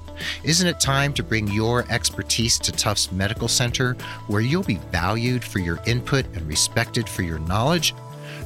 [0.45, 3.95] Isn't it time to bring your expertise to Tufts Medical Center,
[4.29, 7.95] where you'll be valued for your input and respected for your knowledge?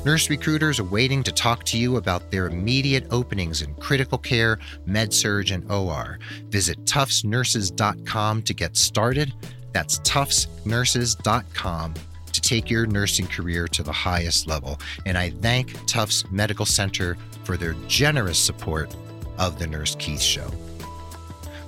[0.03, 4.59] Nurse recruiters are waiting to talk to you about their immediate openings in critical care,
[4.87, 6.19] med surg, and OR.
[6.49, 9.35] Visit tuftsnurses.com to get started.
[9.73, 11.95] That's tuftsnurses.com
[12.33, 14.81] to take your nursing career to the highest level.
[15.05, 18.95] And I thank Tufts Medical Center for their generous support
[19.39, 20.51] of the Nurse Keith Show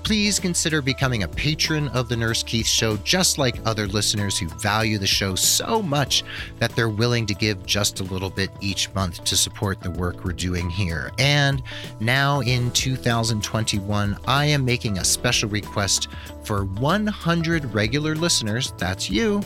[0.04, 4.48] please consider becoming a patron of the Nurse Keith Show, just like other listeners who
[4.48, 6.24] value the show so much
[6.58, 10.24] that they're willing to give just a little bit each month to support the work
[10.24, 11.12] we're doing here.
[11.18, 11.62] And
[12.00, 16.08] now in 2021, I am making a special request
[16.44, 19.42] for 100 regular listeners, that's you,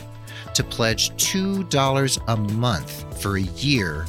[0.54, 4.06] to pledge $2 a month for a year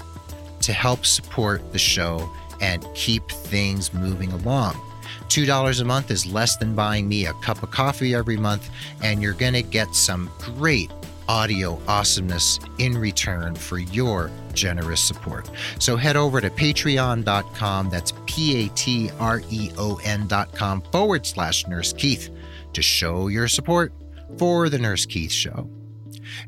[0.62, 2.30] to help support the show
[2.62, 4.82] and keep things moving along.
[5.28, 8.70] $2 a month is less than buying me a cup of coffee every month,
[9.02, 10.92] and you're going to get some great
[11.28, 15.50] audio awesomeness in return for your generous support.
[15.80, 21.68] So head over to patreon.com, that's P A T R E O N.com forward slash
[21.68, 22.30] Nurse Keith
[22.74, 23.94] to show your support
[24.38, 25.70] for the Nurse Keith Show.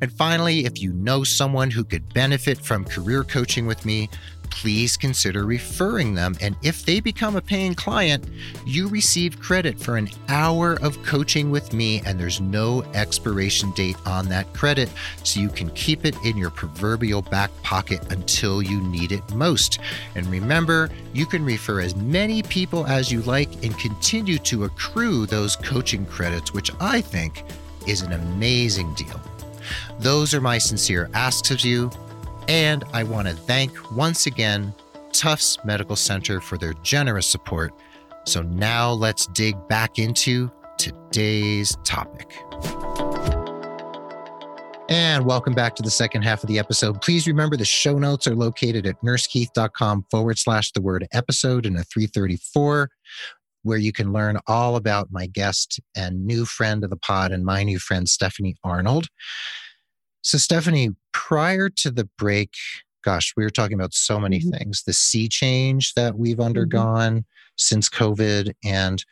[0.02, 4.10] And finally, if you know someone who could benefit from career coaching with me,
[4.50, 6.36] please consider referring them.
[6.42, 8.26] And if they become a paying client,
[8.66, 13.98] you receive credit for an hour of coaching with me, and there's no expiration date
[14.06, 14.90] on that credit.
[15.24, 19.80] So you can keep it in your proverbial back pocket until you need it most.
[20.16, 25.26] And remember, you can refer as many people as you like and continue to accrue
[25.26, 27.44] those coaching credits, which I think
[27.88, 29.20] is an amazing deal.
[30.00, 31.92] Those are my sincere asks of you.
[32.50, 34.74] And I want to thank once again
[35.14, 37.72] Tufts Medical Center for their generous support.
[38.26, 42.34] So now let's dig back into today's topic.
[44.90, 47.00] And welcome back to the second half of the episode.
[47.04, 51.76] Please remember the show notes are located at nursekeith.com forward slash the word episode in
[51.76, 52.90] a 334,
[53.62, 57.46] where you can learn all about my guest and new friend of the pod and
[57.46, 59.06] my new friend, Stephanie Arnold.
[60.22, 62.54] So, Stephanie, prior to the break,
[63.04, 64.52] gosh, we were talking about so many mm-hmm.
[64.52, 66.46] things the sea change that we've mm-hmm.
[66.46, 67.54] undergone mm-hmm.
[67.58, 69.04] since COVID and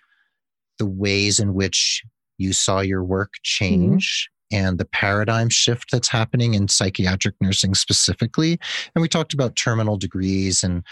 [0.77, 2.03] the ways in which
[2.37, 3.65] you saw your work mm-hmm.
[3.65, 8.57] change and the paradigm shift that's happening in psychiatric nursing specifically.
[8.95, 10.83] And we talked about terminal degrees and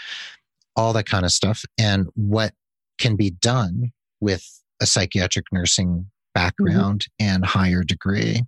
[0.74, 2.52] all that kind of stuff and what
[2.98, 6.02] can be done with a psychiatric nursing mm-hmm.
[6.34, 7.34] background mm-hmm.
[7.34, 8.42] and higher degree.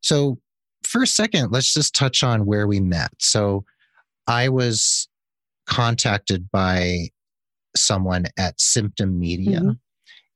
[0.00, 0.38] So,
[0.92, 3.10] for a second, let's just touch on where we met.
[3.18, 3.64] So,
[4.28, 5.08] I was
[5.66, 7.08] contacted by
[7.74, 9.58] someone at Symptom Media.
[9.58, 9.70] Mm-hmm.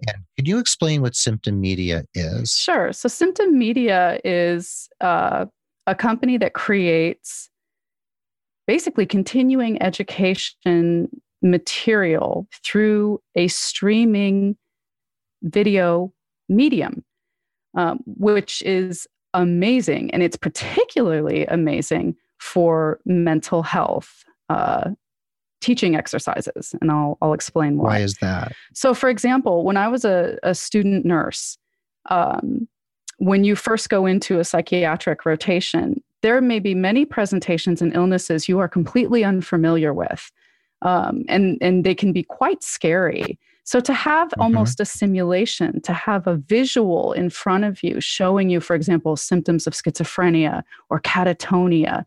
[0.09, 2.53] And can you explain what Symptom Media is?
[2.53, 2.92] Sure.
[2.92, 5.47] So, Symptom Media is uh,
[5.87, 7.51] a company that creates
[8.66, 11.09] basically continuing education
[11.42, 14.57] material through a streaming
[15.42, 16.12] video
[16.49, 17.05] medium,
[17.75, 20.11] um, which is amazing.
[20.11, 24.25] And it's particularly amazing for mental health.
[24.49, 24.90] Uh,
[25.61, 27.85] teaching exercises, and I'll, I'll explain why.
[27.85, 28.53] Why is that?
[28.75, 31.59] So, for example, when I was a, a student nurse,
[32.11, 32.68] um,
[33.18, 38.49] when you first go into a psychiatric rotation, there may be many presentations and illnesses
[38.49, 40.31] you are completely unfamiliar with,
[40.83, 43.38] um, and, and they can be quite scary.
[43.66, 44.42] So, to have mm-hmm.
[44.42, 49.16] almost a simulation, to have a visual in front of you showing you, for example,
[49.16, 52.05] symptoms of schizophrenia or catatonia,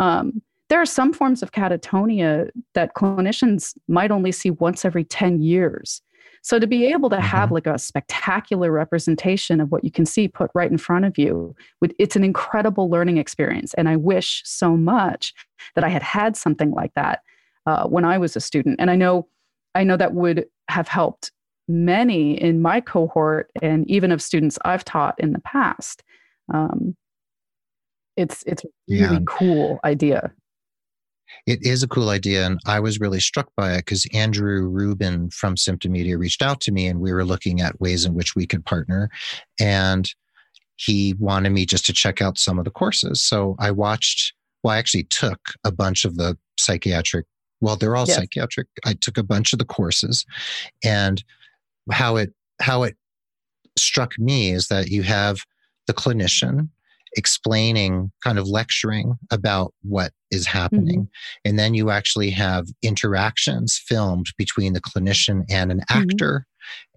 [0.00, 5.40] um, there are some forms of catatonia that clinicians might only see once every 10
[5.40, 6.02] years.
[6.42, 7.24] So to be able to mm-hmm.
[7.24, 11.16] have like a spectacular representation of what you can see put right in front of
[11.16, 11.56] you,
[11.98, 13.72] it's an incredible learning experience.
[13.74, 15.32] And I wish so much
[15.74, 17.22] that I had had something like that
[17.64, 18.76] uh, when I was a student.
[18.78, 19.26] And I know,
[19.74, 21.32] I know that would have helped
[21.68, 26.02] many in my cohort and even of students I've taught in the past.
[26.52, 26.96] Um,
[28.16, 29.20] it's it's a really yeah.
[29.26, 30.32] cool idea.
[31.46, 32.46] It is a cool idea.
[32.46, 36.60] And I was really struck by it because Andrew Rubin from Symptom Media reached out
[36.62, 39.10] to me and we were looking at ways in which we could partner.
[39.60, 40.10] And
[40.76, 43.20] he wanted me just to check out some of the courses.
[43.20, 47.26] So I watched, well, I actually took a bunch of the psychiatric,
[47.60, 48.16] well, they're all yes.
[48.16, 48.68] psychiatric.
[48.84, 50.24] I took a bunch of the courses
[50.84, 51.22] and
[51.90, 52.96] how it, how it
[53.78, 55.38] struck me is that you have
[55.86, 56.68] the clinician
[57.16, 61.02] explaining, kind of lecturing about what is happening.
[61.02, 61.48] Mm-hmm.
[61.48, 66.02] And then you actually have interactions filmed between the clinician and an mm-hmm.
[66.02, 66.46] actor.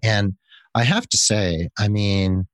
[0.04, 0.08] Mm-hmm.
[0.08, 0.34] And
[0.74, 2.46] I have to say, I mean,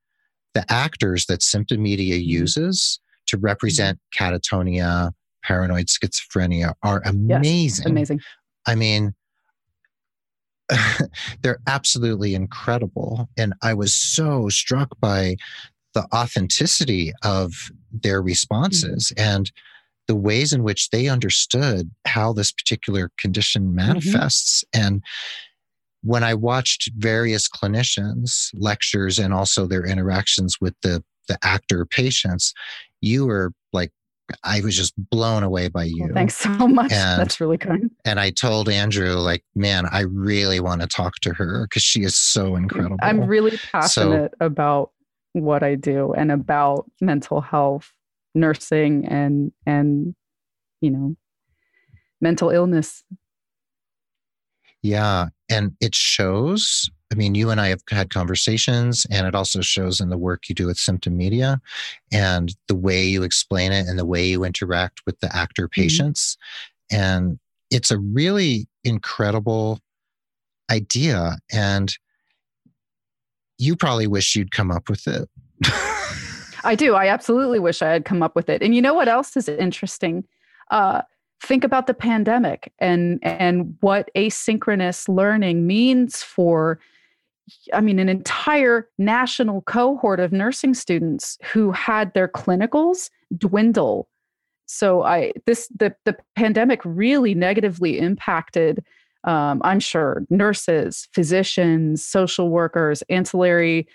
[0.54, 2.28] the actors that Symptom Media mm-hmm.
[2.28, 3.46] uses to mm-hmm.
[3.46, 7.84] represent catatonia, paranoid schizophrenia are amazing.
[7.84, 8.20] Yes, amazing.
[8.66, 9.14] I mean,
[11.42, 13.28] they're absolutely incredible.
[13.36, 15.36] And I was so struck by
[15.94, 19.36] the authenticity of their responses mm-hmm.
[19.36, 19.52] and
[20.06, 23.76] the ways in which they understood how this particular condition mm-hmm.
[23.76, 24.64] manifests.
[24.74, 24.86] Mm-hmm.
[24.86, 25.02] And
[26.02, 32.54] when I watched various clinicians' lectures and also their interactions with the, the actor patients,
[33.00, 33.92] you were like,
[34.44, 36.04] I was just blown away by you.
[36.04, 36.92] Well, thanks so much.
[36.92, 37.90] And, That's really kind.
[38.04, 42.02] And I told Andrew, like, man, I really want to talk to her because she
[42.02, 42.98] is so mm, incredible.
[43.02, 44.90] I'm really passionate so, about
[45.32, 47.92] what I do and about mental health,
[48.34, 50.14] nursing, and and
[50.80, 51.16] you know,
[52.20, 53.04] mental illness.
[54.82, 56.90] Yeah, and it shows.
[57.10, 60.48] I mean, you and I have had conversations, and it also shows in the work
[60.48, 61.60] you do with Symptom Media
[62.12, 65.80] and the way you explain it and the way you interact with the actor mm-hmm.
[65.80, 66.36] patients.
[66.92, 67.02] Mm-hmm.
[67.02, 67.38] And
[67.70, 69.80] it's a really incredible
[70.70, 71.38] idea.
[71.52, 71.96] And
[73.56, 75.28] you probably wish you'd come up with it.
[76.64, 76.94] I do.
[76.94, 78.62] I absolutely wish I had come up with it.
[78.62, 80.24] And you know what else is interesting?
[80.70, 81.02] Uh,
[81.40, 86.78] think about the pandemic and and what asynchronous learning means for
[87.72, 94.08] I mean, an entire national cohort of nursing students who had their clinicals dwindle.
[94.66, 98.84] So I this the the pandemic really negatively impacted
[99.24, 103.86] um, I'm sure nurses, physicians, social workers, ancillary,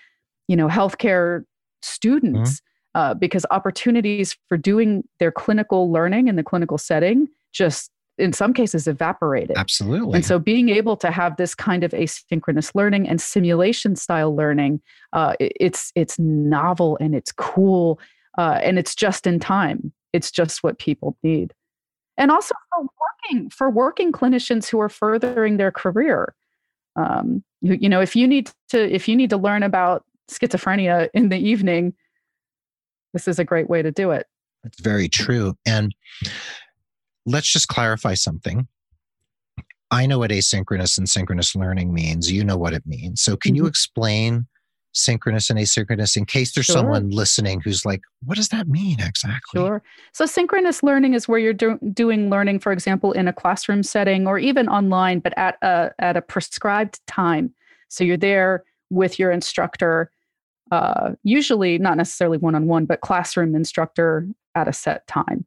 [0.47, 1.43] you know, healthcare
[1.81, 2.59] students,
[2.95, 2.99] mm-hmm.
[2.99, 8.53] uh, because opportunities for doing their clinical learning in the clinical setting just in some
[8.53, 9.57] cases evaporated.
[9.57, 10.15] Absolutely.
[10.15, 14.81] And so being able to have this kind of asynchronous learning and simulation style learning,
[15.13, 17.99] uh, it's it's novel and it's cool.
[18.37, 19.91] uh, and it's just in time.
[20.11, 21.53] It's just what people need.
[22.17, 26.33] And also for working for working clinicians who are furthering their career.
[26.95, 31.09] Um, you, you know, if you need to if you need to learn about schizophrenia
[31.13, 31.93] in the evening,
[33.13, 34.27] this is a great way to do it.
[34.63, 35.55] It's very true.
[35.65, 35.93] And
[37.25, 38.67] let's just clarify something.
[39.91, 42.31] I know what asynchronous and synchronous learning means.
[42.31, 43.21] You know what it means.
[43.21, 43.57] So, can mm-hmm.
[43.57, 44.47] you explain
[44.93, 46.75] synchronous and asynchronous in case there's sure.
[46.75, 49.59] someone listening who's like, what does that mean exactly?
[49.59, 49.83] Sure.
[50.13, 54.27] So, synchronous learning is where you're do- doing learning, for example, in a classroom setting
[54.27, 57.53] or even online, but at a, at a prescribed time.
[57.89, 60.11] So, you're there with your instructor,
[60.71, 65.45] uh, usually not necessarily one on one, but classroom instructor at a set time.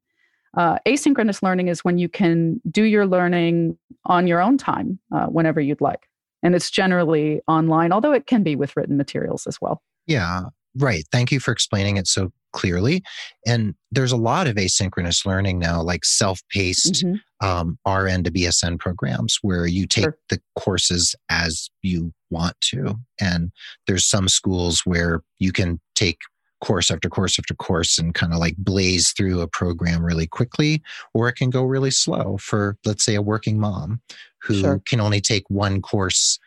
[0.56, 5.26] Uh, asynchronous learning is when you can do your learning on your own time uh,
[5.26, 6.08] whenever you'd like.
[6.42, 9.82] And it's generally online, although it can be with written materials as well.
[10.06, 10.42] Yeah,
[10.76, 11.04] right.
[11.10, 13.02] Thank you for explaining it so clearly.
[13.46, 17.46] And there's a lot of asynchronous learning now, like self paced mm-hmm.
[17.46, 20.18] um, RN to BSN programs where you take sure.
[20.30, 22.94] the courses as you want to.
[23.20, 23.50] And
[23.86, 26.18] there's some schools where you can take
[26.60, 30.82] course after course after course and kind of like blaze through a program really quickly,
[31.14, 34.00] or it can go really slow for, let's say, a working mom
[34.42, 34.82] who sure.
[34.86, 36.38] can only take one course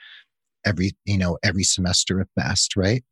[0.66, 3.04] every, you know, every semester at best, right?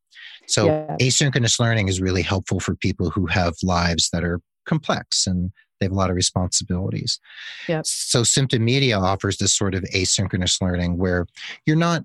[0.47, 0.95] So yeah.
[0.99, 5.85] asynchronous learning is really helpful for people who have lives that are complex and they
[5.85, 7.19] have a lot of responsibilities.
[7.67, 7.85] Yep.
[7.85, 11.27] So Symptom Media offers this sort of asynchronous learning where
[11.65, 12.03] you're not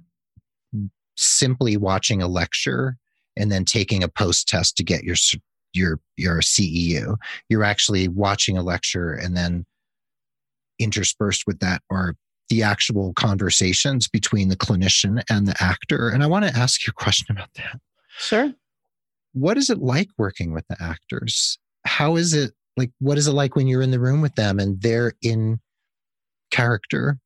[1.17, 2.97] simply watching a lecture
[3.37, 5.17] and then taking a post test to get your
[5.73, 7.17] your your CEU.
[7.49, 9.65] You're actually watching a lecture and then
[10.79, 12.15] interspersed with that are
[12.49, 16.09] the actual conversations between the clinician and the actor.
[16.09, 17.81] And I want to ask you a question about that.
[18.19, 18.53] Sure.
[19.33, 21.59] What is it like working with the actors?
[21.87, 24.59] How is it like what is it like when you're in the room with them
[24.59, 25.61] and they're in
[26.51, 27.19] character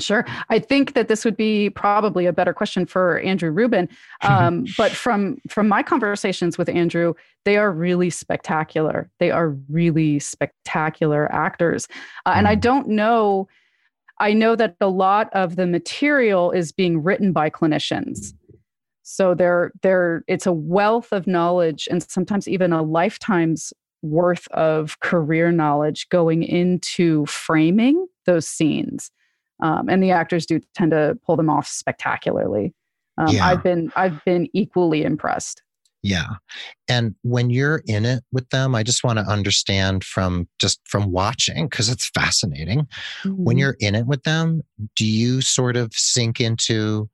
[0.00, 0.24] Sure.
[0.48, 3.88] I think that this would be probably a better question for Andrew Rubin.
[4.22, 7.12] Um, but from from my conversations with Andrew,
[7.44, 9.10] they are really spectacular.
[9.18, 11.88] They are really spectacular actors.
[12.24, 12.32] Uh.
[12.34, 12.60] And I mm.
[12.62, 13.46] don't know,
[14.20, 18.32] I know that a lot of the material is being written by clinicians.
[19.02, 24.98] So they're, they're, it's a wealth of knowledge and sometimes even a lifetime's worth of
[25.00, 29.10] career knowledge going into framing those scenes
[29.60, 32.74] um, and the actors do tend to pull them off spectacularly.
[33.18, 33.46] Um, yeah.
[33.46, 35.62] I've been I've been equally impressed.
[36.02, 36.26] Yeah.
[36.86, 41.12] And when you're in it with them, I just want to understand from just from
[41.12, 42.80] watching, because it's fascinating.
[43.22, 43.42] Mm-hmm.
[43.42, 44.60] When you're in it with them,
[44.96, 47.08] do you sort of sink into,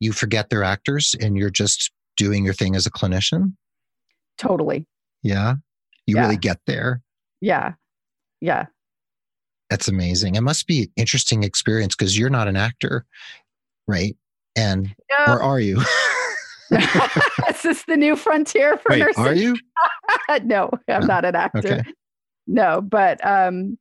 [0.00, 3.52] you forget they're actors and you're just doing your thing as a clinician?
[4.38, 4.88] Totally.
[5.22, 5.54] Yeah.
[6.06, 6.22] You yeah.
[6.22, 7.02] really get there.
[7.40, 7.74] Yeah.
[8.40, 8.66] Yeah.
[9.70, 10.36] That's amazing.
[10.36, 13.04] It must be an interesting experience because you're not an actor,
[13.86, 14.16] right?
[14.56, 15.34] And no.
[15.34, 15.80] or are you?
[16.70, 19.24] Is this the new frontier for Wait, nursing?
[19.24, 19.56] Are you?
[20.44, 21.06] no, I'm no.
[21.06, 21.58] not an actor.
[21.58, 21.82] Okay.
[22.46, 23.76] No, but um,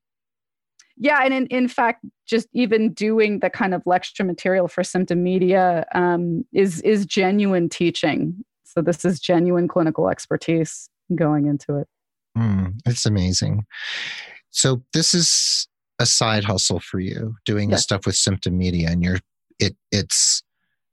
[0.97, 5.23] yeah, and in, in fact, just even doing the kind of lecture material for symptom
[5.23, 8.43] media um, is is genuine teaching.
[8.63, 11.87] So this is genuine clinical expertise going into it.
[12.37, 13.65] Mm, it's amazing.
[14.49, 15.67] So this is
[15.99, 17.79] a side hustle for you doing yes.
[17.79, 19.19] the stuff with symptom media and you're
[19.60, 20.43] it it's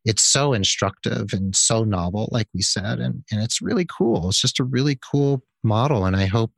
[0.05, 4.29] it's so instructive and so novel like we said and and it's really cool.
[4.29, 6.53] It's just a really cool model and i hope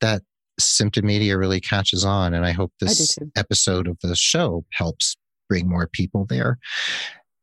[0.00, 0.22] that
[0.58, 5.16] symptom media really catches on and i hope this I episode of the show helps
[5.48, 6.58] bring more people there.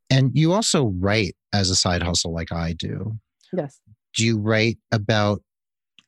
[0.10, 3.18] And you also write as a side hustle like i do.
[3.56, 3.80] Yes.
[4.16, 5.42] Do you write about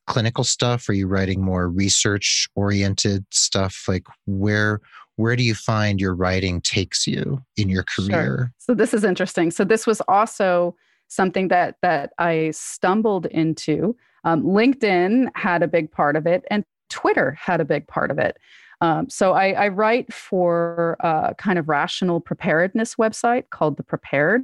[0.07, 0.87] clinical stuff?
[0.89, 3.85] Are you writing more research oriented stuff?
[3.87, 4.81] Like where
[5.17, 8.11] where do you find your writing takes you in your career?
[8.11, 8.53] Sure.
[8.57, 9.49] So this is interesting.
[9.51, 10.75] So this was also
[11.07, 13.95] something that that I stumbled into.
[14.23, 18.17] Um, LinkedIn had a big part of it, and Twitter had a big part of
[18.17, 18.37] it.
[18.81, 24.43] Um, so I, I, write for a kind of rational preparedness website called The Prepared.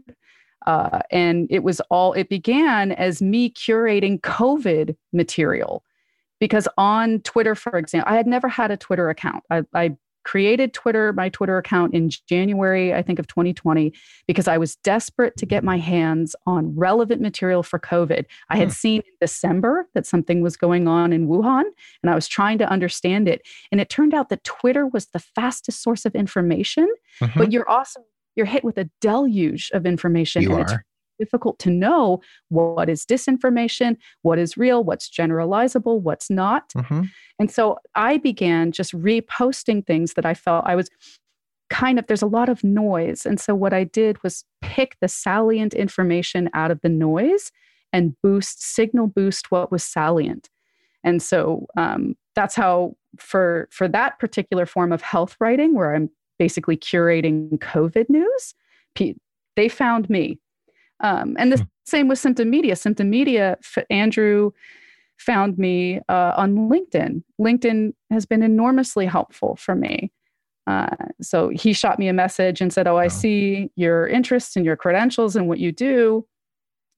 [0.65, 5.83] Uh, and it was all, it began as me curating COVID material
[6.39, 9.43] because on Twitter, for example, I had never had a Twitter account.
[9.49, 13.93] I, I created Twitter, my Twitter account in January, I think, of 2020,
[14.27, 18.25] because I was desperate to get my hands on relevant material for COVID.
[18.49, 18.73] I had hmm.
[18.73, 21.63] seen in December that something was going on in Wuhan,
[22.03, 23.41] and I was trying to understand it.
[23.71, 26.87] And it turned out that Twitter was the fastest source of information,
[27.19, 27.37] mm-hmm.
[27.37, 28.01] but you're also
[28.35, 30.41] you're hit with a deluge of information.
[30.43, 30.85] You and are.
[31.19, 36.69] difficult to know what is disinformation, what is real, what's generalizable, what's not.
[36.69, 37.03] Mm-hmm.
[37.39, 40.89] And so I began just reposting things that I felt I was
[41.69, 43.25] kind of, there's a lot of noise.
[43.25, 47.51] And so what I did was pick the salient information out of the noise
[47.93, 50.49] and boost, signal boost what was salient.
[51.03, 56.09] And so um, that's how for for that particular form of health writing, where I'm
[56.41, 58.55] basically curating COVID news,
[59.55, 60.39] they found me.
[61.01, 61.63] Um, and the hmm.
[61.85, 62.75] same with Symptom Media.
[62.75, 63.59] Symptom Media,
[63.91, 64.49] Andrew
[65.17, 67.21] found me uh, on LinkedIn.
[67.39, 70.11] LinkedIn has been enormously helpful for me.
[70.65, 74.65] Uh, so he shot me a message and said, "Oh, I see your interests and
[74.65, 76.25] your credentials and what you do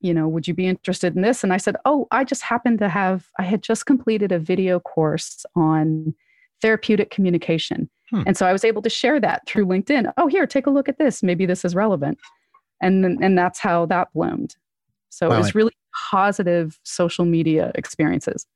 [0.04, 1.42] you know, would you be interested in this?
[1.42, 4.78] And I said, oh, I just happened to have, I had just completed a video
[4.78, 6.14] course on
[6.60, 7.88] therapeutic communication.
[8.14, 8.22] Hmm.
[8.26, 10.12] And so I was able to share that through LinkedIn.
[10.16, 11.22] Oh, here, take a look at this.
[11.22, 12.18] Maybe this is relevant.
[12.80, 14.54] And, and that's how that bloomed.
[15.10, 15.72] So wow, it was really
[16.10, 18.46] positive social media experiences.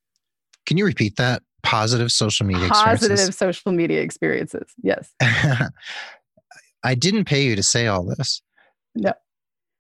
[0.66, 1.42] Can you repeat that?
[1.64, 3.08] Positive social media experiences.
[3.08, 4.72] Positive social media experiences.
[4.82, 5.12] Yes.
[6.84, 8.40] I didn't pay you to say all this.
[8.94, 9.12] No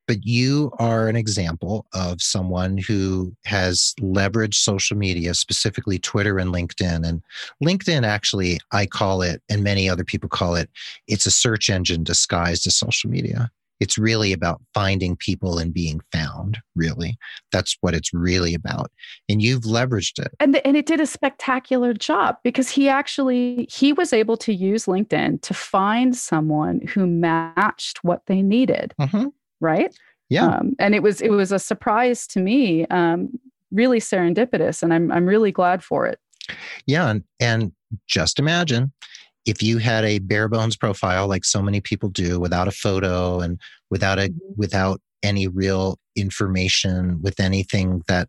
[0.08, 6.52] but you are an example of someone who has leveraged social media, specifically Twitter and
[6.52, 7.06] LinkedIn.
[7.06, 7.22] And
[7.62, 10.70] LinkedIn, actually, I call it, and many other people call it,
[11.06, 13.50] it's a search engine disguised as social media.
[13.80, 17.16] It's really about finding people and being found, really.
[17.52, 18.90] That's what it's really about.
[19.28, 20.32] And you've leveraged it.
[20.40, 24.52] And, the, and it did a spectacular job because he actually he was able to
[24.52, 28.94] use LinkedIn to find someone who matched what they needed.
[29.00, 29.28] Mm-hmm
[29.60, 29.94] right?
[30.28, 30.46] Yeah.
[30.46, 33.38] Um, and it was it was a surprise to me, um,
[33.70, 36.18] really serendipitous, and I'm I'm really glad for it.
[36.86, 37.72] Yeah, and, and
[38.06, 38.92] just imagine
[39.46, 43.40] if you had a bare bones profile like so many people do without a photo
[43.40, 43.58] and
[43.90, 44.52] without a mm-hmm.
[44.56, 48.28] without any real information with anything that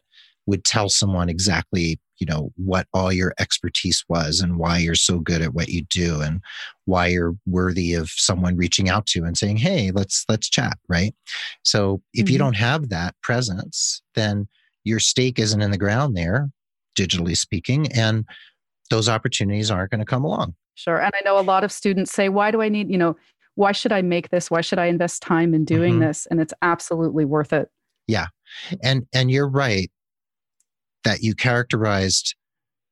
[0.49, 5.19] would tell someone exactly you know what all your expertise was and why you're so
[5.19, 6.41] good at what you do and
[6.85, 11.13] why you're worthy of someone reaching out to and saying hey let's let's chat right?
[11.63, 12.33] So if mm-hmm.
[12.33, 14.47] you don't have that presence then
[14.83, 16.49] your stake isn't in the ground there
[16.97, 18.25] digitally speaking and
[18.89, 20.55] those opportunities aren't going to come along.
[20.73, 23.15] Sure and i know a lot of students say why do i need you know
[23.55, 24.49] why should i make this?
[24.49, 26.07] Why should i invest time in doing mm-hmm.
[26.07, 26.27] this?
[26.31, 27.69] and it's absolutely worth it.
[28.07, 28.27] Yeah
[28.83, 29.91] and and you're right
[31.03, 32.35] that you characterized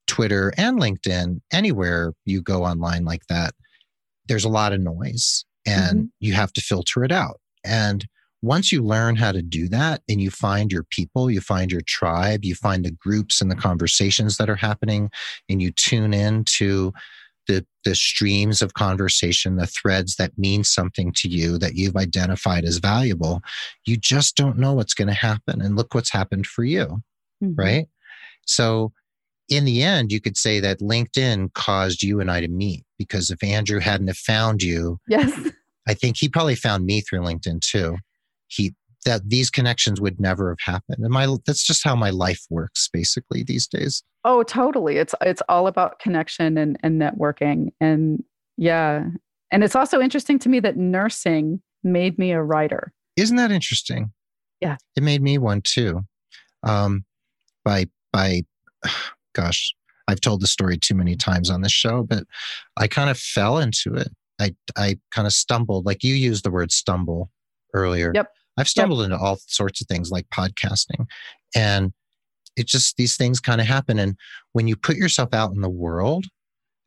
[0.07, 3.53] Twitter and LinkedIn, anywhere you go online like that,
[4.27, 6.05] there's a lot of noise and mm-hmm.
[6.19, 7.39] you have to filter it out.
[7.63, 8.05] And
[8.41, 11.81] once you learn how to do that and you find your people, you find your
[11.81, 15.09] tribe, you find the groups and the conversations that are happening,
[15.49, 16.93] and you tune in to
[17.47, 22.63] the, the streams of conversation, the threads that mean something to you that you've identified
[22.63, 23.41] as valuable,
[23.85, 25.61] you just don't know what's going to happen.
[25.61, 27.01] And look what's happened for you,
[27.43, 27.55] mm-hmm.
[27.55, 27.87] right?
[28.47, 28.91] So,
[29.49, 33.29] in the end, you could say that LinkedIn caused you and I to meet because
[33.29, 35.31] if Andrew hadn't have found you, yes,
[35.87, 37.97] I think he probably found me through LinkedIn too.
[38.47, 38.73] He
[39.05, 41.03] that these connections would never have happened.
[41.03, 44.03] And my that's just how my life works basically these days.
[44.25, 44.97] Oh, totally.
[44.97, 47.69] It's it's all about connection and, and networking.
[47.79, 48.23] And
[48.57, 49.05] yeah.
[49.49, 52.91] And it's also interesting to me that nursing made me a writer.
[53.15, 54.11] Isn't that interesting?
[54.59, 54.75] Yeah.
[54.97, 56.01] It made me one too.
[56.63, 57.05] Um,
[57.63, 58.43] by by,
[59.33, 59.73] gosh,
[60.07, 62.23] I've told the story too many times on this show, but
[62.77, 64.09] I kind of fell into it.
[64.39, 67.31] I, I kind of stumbled, like you used the word stumble
[67.73, 68.11] earlier.
[68.13, 68.27] Yep.
[68.57, 69.05] I've stumbled yep.
[69.11, 71.05] into all sorts of things like podcasting.
[71.55, 71.91] And
[72.55, 73.99] it just, these things kind of happen.
[73.99, 74.15] And
[74.53, 76.25] when you put yourself out in the world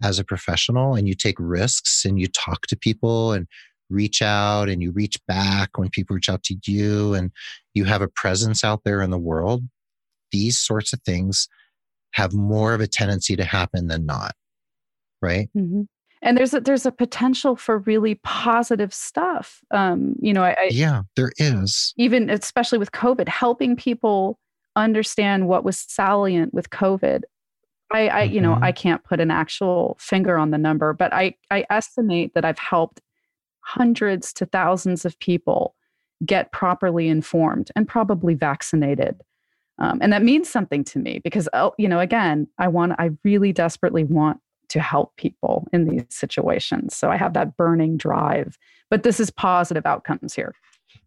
[0.03, 3.47] as a professional and you take risks and you talk to people and
[3.91, 7.31] reach out and you reach back when people reach out to you and
[7.75, 9.63] you have a presence out there in the world,
[10.31, 11.49] these sorts of things
[12.13, 14.35] have more of a tendency to happen than not
[15.23, 15.83] right mm-hmm.
[16.23, 20.69] and there's a there's a potential for really positive stuff um you know I, I,
[20.71, 24.39] yeah there is even especially with covid helping people
[24.77, 27.23] understand what was salient with covid
[27.93, 28.35] i i mm-hmm.
[28.35, 28.65] you know mm-hmm.
[28.65, 32.59] i can't put an actual finger on the number but i i estimate that i've
[32.59, 33.01] helped
[33.61, 35.75] hundreds to thousands of people
[36.25, 39.21] get properly informed and probably vaccinated
[39.81, 43.11] um, and that means something to me because, oh, you know, again, I want, I
[43.25, 46.97] really desperately want to help people in these situations.
[46.97, 48.57] So I have that burning drive.
[48.89, 50.55] But this is positive outcomes here.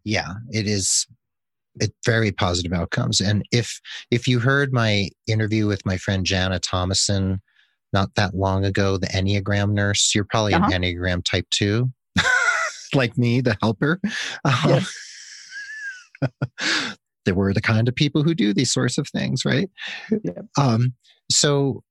[0.04, 1.06] Yeah, it is
[1.80, 3.20] it very positive outcomes.
[3.20, 7.40] And if if you heard my interview with my friend Jana Thomason
[7.92, 10.70] not that long ago, the Enneagram nurse, you're probably uh-huh.
[10.72, 11.90] an Enneagram type two,
[12.94, 14.00] like me, the helper.
[14.44, 14.84] Um,
[16.20, 16.96] yes.
[17.24, 19.70] they were the kind of people who do these sorts of things, right?
[20.22, 20.42] Yeah.
[20.58, 20.94] Um,
[21.30, 21.82] so,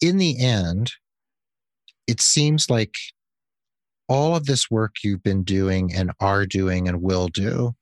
[0.00, 0.92] in the end,
[2.06, 2.96] it seems like
[4.08, 7.72] all of this work you've been doing and are doing and will do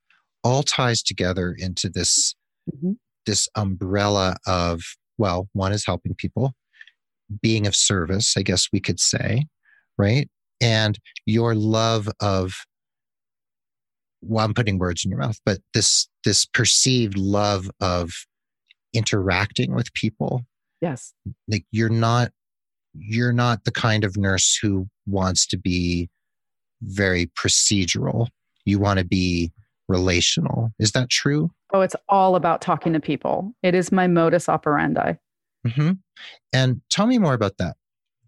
[0.43, 2.35] all ties together into this
[2.73, 2.93] mm-hmm.
[3.25, 4.81] this umbrella of
[5.17, 6.53] well one is helping people
[7.41, 9.45] being of service i guess we could say
[9.97, 10.29] right
[10.61, 12.53] and your love of
[14.25, 18.11] well i'm putting words in your mouth but this this perceived love of
[18.93, 20.45] interacting with people.
[20.81, 21.13] Yes.
[21.47, 22.31] Like you're not
[22.95, 26.09] you're not the kind of nurse who wants to be
[26.83, 28.27] very procedural.
[28.65, 29.51] You want to be
[29.87, 30.71] relational.
[30.79, 31.51] Is that true?
[31.73, 33.53] Oh it's all about talking to people.
[33.63, 35.13] It is my modus operandi.
[35.65, 35.91] Mm-hmm.
[36.51, 37.77] and tell me more about that.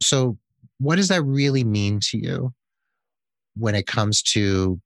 [0.02, 0.38] So
[0.78, 2.54] what does that really mean to you
[3.58, 4.80] when it comes to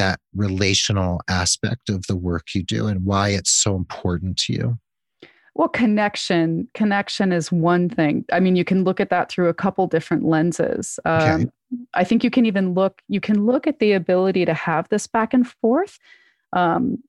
[0.00, 4.78] that relational aspect of the work you do and why it's so important to you?
[5.54, 8.24] Well, connection, connection is one thing.
[8.32, 10.98] I mean, you can look at that through a couple different lenses.
[11.04, 11.50] Um, okay.
[11.92, 15.06] I think you can even look, you can look at the ability to have this
[15.06, 15.98] back and forth
[16.54, 17.02] um,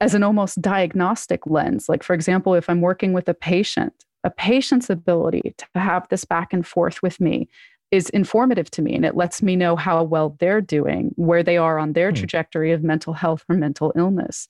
[0.00, 1.88] as an almost diagnostic lens.
[1.88, 6.24] Like, for example, if I'm working with a patient, a patient's ability to have this
[6.24, 7.48] back and forth with me
[7.94, 11.56] is informative to me and it lets me know how well they're doing, where they
[11.56, 12.16] are on their hmm.
[12.16, 14.48] trajectory of mental health or mental illness.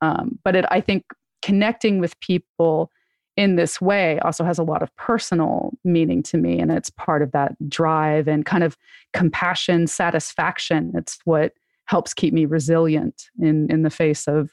[0.00, 1.04] Um, but it, I think
[1.42, 2.90] connecting with people
[3.36, 6.58] in this way also has a lot of personal meaning to me.
[6.58, 8.76] And it's part of that drive and kind of
[9.12, 10.90] compassion, satisfaction.
[10.96, 11.52] It's what
[11.84, 14.50] helps keep me resilient in, in the face of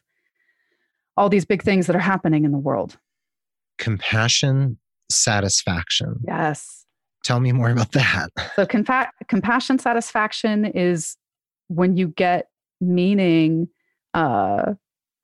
[1.17, 2.99] all these big things that are happening in the world.
[3.79, 4.77] Compassion,
[5.09, 6.19] satisfaction.
[6.27, 6.78] Yes.
[7.23, 8.29] Tell me more about that.
[8.55, 11.17] So, compa- compassion satisfaction is
[11.67, 12.49] when you get
[12.81, 13.67] meaning
[14.13, 14.73] uh,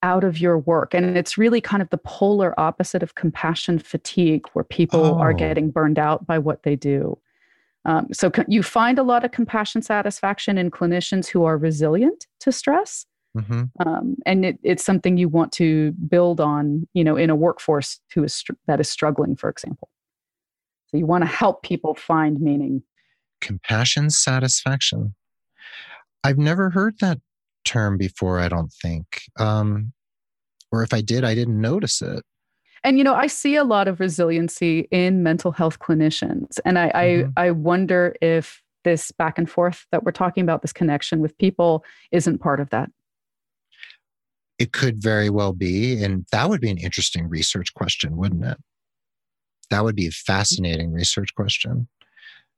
[0.04, 0.94] out of your work.
[0.94, 5.18] And it's really kind of the polar opposite of compassion fatigue, where people oh.
[5.18, 7.18] are getting burned out by what they do.
[7.86, 12.28] Um, so, co- you find a lot of compassion satisfaction in clinicians who are resilient
[12.42, 13.06] to stress.
[13.38, 13.64] Mm-hmm.
[13.86, 18.00] Um, and it, it's something you want to build on, you know, in a workforce
[18.14, 19.90] who is that is struggling, for example.
[20.96, 22.82] So you want to help people find meaning.
[23.42, 25.14] Compassion satisfaction.
[26.24, 27.20] I've never heard that
[27.66, 29.24] term before, I don't think.
[29.38, 29.92] Um,
[30.72, 32.24] or if I did, I didn't notice it.
[32.86, 36.60] And you know, I see a lot of resiliency in mental health clinicians.
[36.64, 37.32] And I, mm-hmm.
[37.36, 41.38] I, I wonder if this back and forth that we're talking about, this connection with
[41.38, 41.84] people,
[42.14, 42.90] isn't part of that.
[44.60, 46.02] It could very well be.
[46.02, 48.58] And that would be an interesting research question, wouldn't it?
[49.70, 51.88] That would be a fascinating research question.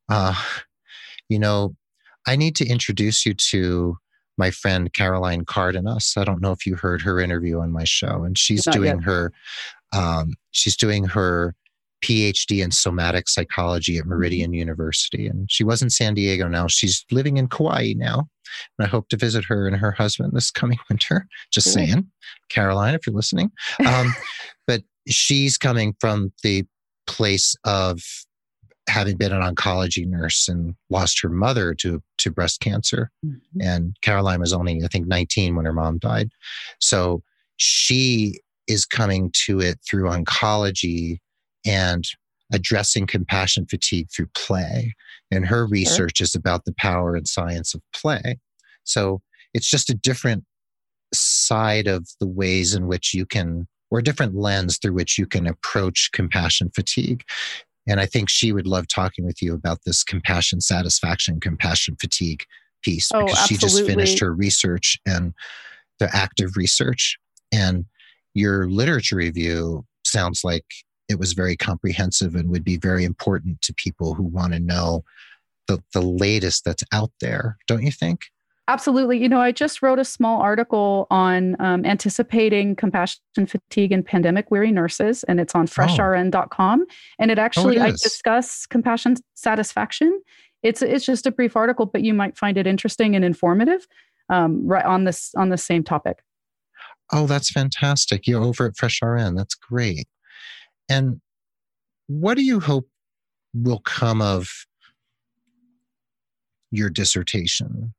[0.09, 0.35] Uh,
[1.29, 1.75] you know,
[2.27, 3.97] I need to introduce you to
[4.37, 6.13] my friend Caroline Cardenas.
[6.15, 8.97] I don't know if you heard her interview on my show, and she's Not doing
[8.97, 9.03] yet.
[9.03, 9.33] her
[9.93, 11.55] um, she's doing her
[12.03, 14.11] PhD in somatic psychology at mm-hmm.
[14.11, 15.27] Meridian University.
[15.27, 16.67] And she was in San Diego now.
[16.67, 18.27] She's living in Kauai now.
[18.77, 21.27] And I hope to visit her and her husband this coming winter.
[21.51, 21.73] Just cool.
[21.73, 22.07] saying,
[22.49, 23.51] Caroline, if you're listening.
[23.85, 24.13] Um,
[24.67, 26.65] but she's coming from the
[27.07, 28.01] place of
[28.89, 33.61] having been an oncology nurse and lost her mother to to breast cancer mm-hmm.
[33.61, 36.29] and caroline was only i think 19 when her mom died
[36.79, 37.21] so
[37.57, 41.17] she is coming to it through oncology
[41.65, 42.05] and
[42.53, 44.95] addressing compassion fatigue through play
[45.31, 46.25] and her research sure.
[46.25, 48.39] is about the power and science of play
[48.83, 49.21] so
[49.53, 50.45] it's just a different
[51.13, 55.25] side of the ways in which you can or a different lens through which you
[55.25, 57.23] can approach compassion fatigue.
[57.87, 62.43] And I think she would love talking with you about this compassion satisfaction, compassion fatigue
[62.83, 63.55] piece oh, because absolutely.
[63.55, 65.33] she just finished her research and
[65.99, 67.17] the active research.
[67.51, 67.85] And
[68.33, 70.65] your literature review sounds like
[71.09, 75.03] it was very comprehensive and would be very important to people who want to know
[75.67, 78.21] the, the latest that's out there, don't you think?
[78.69, 79.17] Absolutely.
[79.17, 84.51] You know, I just wrote a small article on um, anticipating compassion fatigue in pandemic
[84.51, 85.67] weary nurses, and it's on oh.
[85.67, 86.85] freshrn.com.
[87.17, 90.21] And it actually, oh, it I discuss compassion satisfaction.
[90.63, 93.87] It's it's just a brief article, but you might find it interesting and informative,
[94.29, 96.21] um, right on this on the same topic.
[97.13, 98.27] Oh, that's fantastic!
[98.27, 99.37] You're over at FreshRN.
[99.37, 100.07] That's great.
[100.89, 101.21] And
[102.07, 102.89] what do you hope
[103.53, 104.49] will come of
[106.71, 107.93] your dissertation?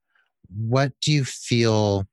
[0.55, 2.07] What do you feel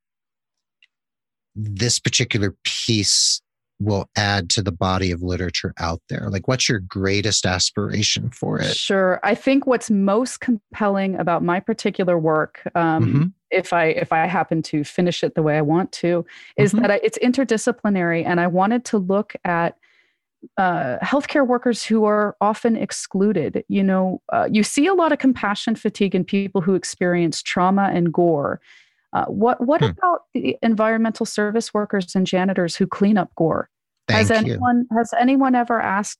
[1.55, 3.41] this particular piece
[3.79, 6.29] will add to the body of literature out there?
[6.29, 8.75] Like, what's your greatest aspiration for it?
[8.75, 9.19] Sure.
[9.23, 13.23] I think what's most compelling about my particular work um, mm-hmm.
[13.51, 16.25] if I if I happen to finish it the way I want to,
[16.57, 16.81] is mm-hmm.
[16.81, 19.77] that I, it's interdisciplinary, and I wanted to look at
[20.57, 23.63] uh, healthcare workers who are often excluded.
[23.67, 27.91] You know, uh, you see a lot of compassion fatigue in people who experience trauma
[27.93, 28.61] and gore.
[29.13, 29.87] Uh, what what hmm.
[29.87, 33.69] about the environmental service workers and janitors who clean up gore?
[34.07, 34.97] Thank has anyone you.
[34.97, 36.19] has anyone ever asked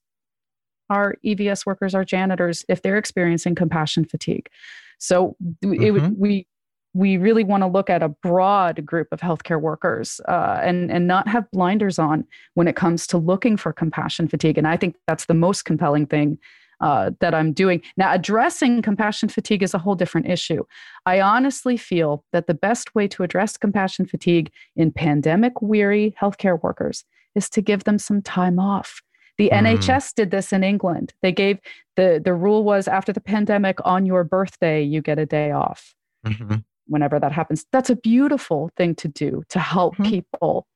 [0.90, 4.50] our EVS workers, our janitors, if they're experiencing compassion fatigue?
[4.98, 5.82] So mm-hmm.
[5.82, 6.48] it, we
[6.96, 11.08] we really want to look at a broad group of healthcare workers uh, and and
[11.08, 14.58] not have blinders on when it comes to looking for compassion fatigue.
[14.58, 16.40] And I think that's the most compelling thing
[16.80, 17.82] uh, that I'm doing.
[17.98, 20.64] Now, addressing compassion fatigue is a whole different issue.
[21.06, 26.62] I honestly feel that the best way to address compassion fatigue in pandemic weary healthcare
[26.64, 27.04] workers
[27.36, 29.02] is to give them some time off.
[29.38, 29.78] The mm.
[29.78, 31.14] NHS did this in England.
[31.22, 31.60] They gave
[31.98, 35.94] the the rule was after the pandemic on your birthday you get a day off.
[36.26, 36.56] Mm-hmm.
[36.88, 40.10] Whenever that happens, that's a beautiful thing to do to help mm-hmm.
[40.10, 40.68] people,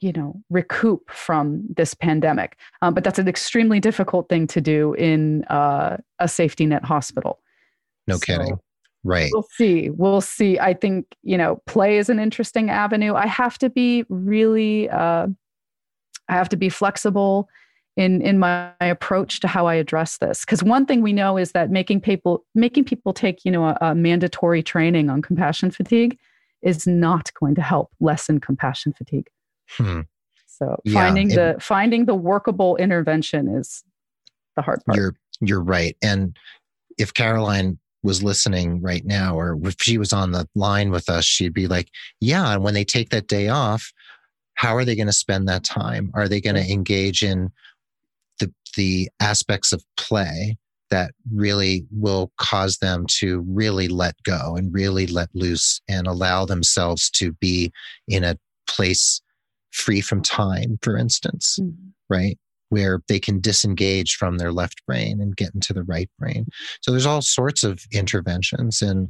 [0.00, 2.58] you know, recoup from this pandemic.
[2.82, 7.40] Um, but that's an extremely difficult thing to do in uh, a safety net hospital.
[8.06, 8.58] No so, kidding.
[9.02, 9.30] Right.
[9.32, 9.90] We'll see.
[9.90, 10.58] We'll see.
[10.58, 13.14] I think, you know, play is an interesting avenue.
[13.14, 15.26] I have to be really, uh,
[16.28, 17.48] I have to be flexible
[17.96, 20.44] in in my approach to how I address this.
[20.44, 23.78] Because one thing we know is that making people making people take you know a,
[23.80, 26.18] a mandatory training on compassion fatigue
[26.62, 29.28] is not going to help lessen compassion fatigue.
[29.70, 30.00] Hmm.
[30.46, 33.84] So finding yeah, it, the finding the workable intervention is
[34.56, 34.96] the hard part.
[34.96, 35.96] You're you're right.
[36.02, 36.36] And
[36.98, 41.24] if Caroline was listening right now, or if she was on the line with us,
[41.24, 41.88] she'd be like,
[42.20, 43.92] "Yeah." And when they take that day off,
[44.54, 46.10] how are they going to spend that time?
[46.14, 47.50] Are they going to engage in
[48.76, 50.56] the aspects of play
[50.90, 56.44] that really will cause them to really let go and really let loose and allow
[56.44, 57.72] themselves to be
[58.06, 59.20] in a place
[59.72, 61.88] free from time, for instance, mm-hmm.
[62.08, 62.38] right?
[62.68, 66.46] Where they can disengage from their left brain and get into the right brain.
[66.80, 69.08] So there's all sorts of interventions and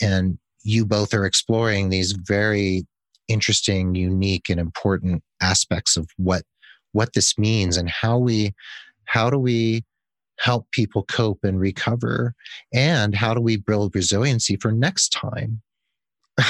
[0.00, 2.86] and you both are exploring these very
[3.28, 6.42] interesting, unique, and important aspects of what
[6.92, 8.52] what this means and how we
[9.06, 9.84] how do we
[10.38, 12.34] help people cope and recover?
[12.72, 15.62] And how do we build resiliency for next time?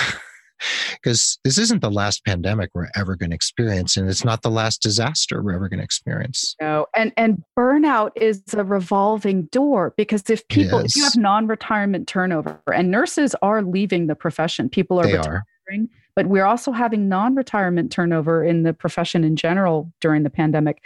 [0.93, 4.51] Because this isn't the last pandemic we're ever going to experience and it's not the
[4.51, 6.55] last disaster we're ever going to experience.
[6.61, 12.09] No and and burnout is a revolving door because if people if you have non-retirement
[12.09, 15.89] turnover and nurses are leaving the profession people are they retiring are.
[16.17, 20.83] but we're also having non-retirement turnover in the profession in general during the pandemic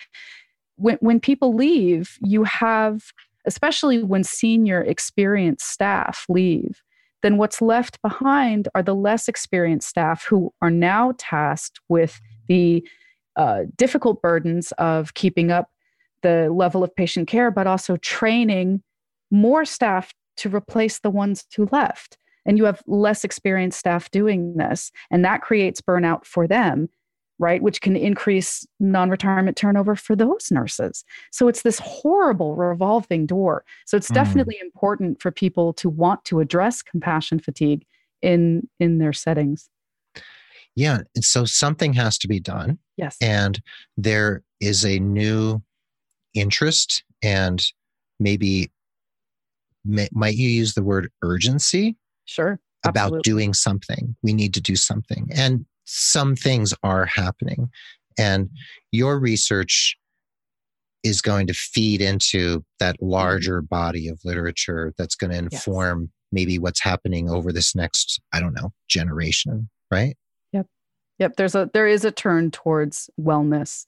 [0.79, 3.13] when, when people leave you have
[3.47, 6.83] especially when senior experienced staff leave
[7.23, 12.87] then what's left behind are the less experienced staff who are now tasked with the
[13.37, 15.71] uh, difficult burdens of keeping up
[16.23, 18.83] the level of patient care, but also training
[19.31, 22.19] more staff to replace the ones who left.
[22.45, 26.89] And you have less experienced staff doing this, and that creates burnout for them
[27.39, 27.63] right?
[27.63, 31.05] Which can increase non retirement turnover for those nurses.
[31.33, 33.65] So it's this horrible revolving door.
[33.87, 34.15] So it's mm.
[34.15, 37.85] definitely important for people to want to address compassion fatigue
[38.23, 39.69] in in their settings.
[40.75, 42.79] Yeah, and so something has to be done.
[42.97, 43.17] Yes.
[43.21, 43.61] And
[43.97, 45.61] there is a new
[46.35, 47.61] interest and
[48.21, 48.71] maybe
[49.85, 51.97] may, might you use the word urgency?
[52.27, 52.61] Sure.
[52.87, 53.17] Absolutely.
[53.17, 54.17] About doing something.
[54.23, 55.29] We need to do something.
[55.35, 57.71] And some things are happening.
[58.19, 58.51] And
[58.93, 59.97] your research
[61.03, 63.11] is going to feed into that mm-hmm.
[63.11, 66.11] larger body of literature that's going to inform yes.
[66.31, 70.17] maybe what's happening over this next, I don't know, generation, right?
[70.53, 70.67] Yep.
[71.19, 71.37] Yep.
[71.37, 73.87] There's a there is a turn towards wellness.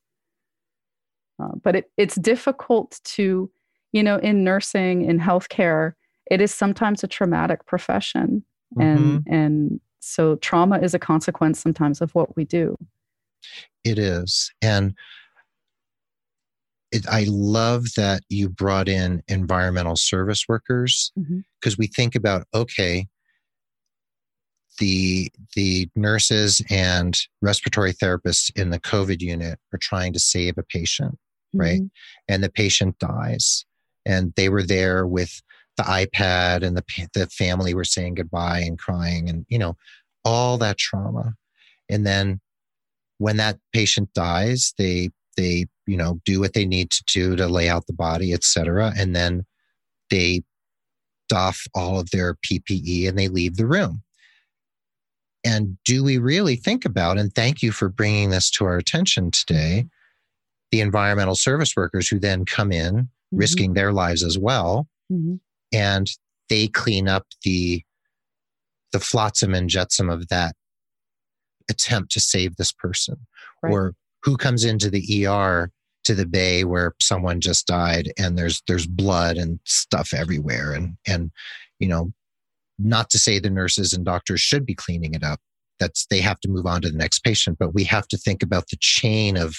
[1.43, 3.51] Uh, but it, it's difficult to,
[3.93, 5.95] you know, in nursing, in healthcare,
[6.31, 8.45] it is sometimes a traumatic profession.
[8.79, 8.83] Mm-hmm.
[8.83, 12.77] And and so trauma is a consequence sometimes of what we do.
[13.85, 14.51] It is.
[14.61, 14.95] And
[16.93, 21.79] it, I love that you brought in environmental service workers because mm-hmm.
[21.79, 23.07] we think about okay,
[24.79, 30.65] the the nurses and respiratory therapists in the COVID unit are trying to save a
[30.65, 31.13] patient,
[31.55, 31.61] mm-hmm.
[31.61, 31.81] right?
[32.29, 33.65] And the patient dies,
[34.05, 35.41] and they were there with
[35.81, 39.77] the iPad and the the family were saying goodbye and crying and you know
[40.25, 41.35] all that trauma
[41.89, 42.41] and then
[43.19, 47.47] when that patient dies they they you know do what they need to do to
[47.47, 49.45] lay out the body etc and then
[50.11, 50.43] they
[51.29, 54.03] doff all of their PPE and they leave the room
[55.45, 59.31] and do we really think about, and thank you for bringing this to our attention
[59.31, 59.87] today,
[60.71, 63.37] the environmental service workers who then come in, mm-hmm.
[63.39, 65.37] risking their lives as well, mm-hmm.
[65.73, 66.11] And
[66.49, 67.83] they clean up the
[68.93, 70.55] the flotsam and jetsam of that
[71.71, 73.17] attempt to save this person.
[73.63, 73.73] Right.
[73.73, 75.71] or who comes into the ER
[76.05, 80.73] to the bay where someone just died and there's there's blood and stuff everywhere.
[80.73, 81.31] And and
[81.79, 82.13] you know
[82.79, 85.41] not to say the nurses and doctors should be cleaning it up
[85.79, 88.43] that's they have to move on to the next patient but we have to think
[88.43, 89.57] about the chain of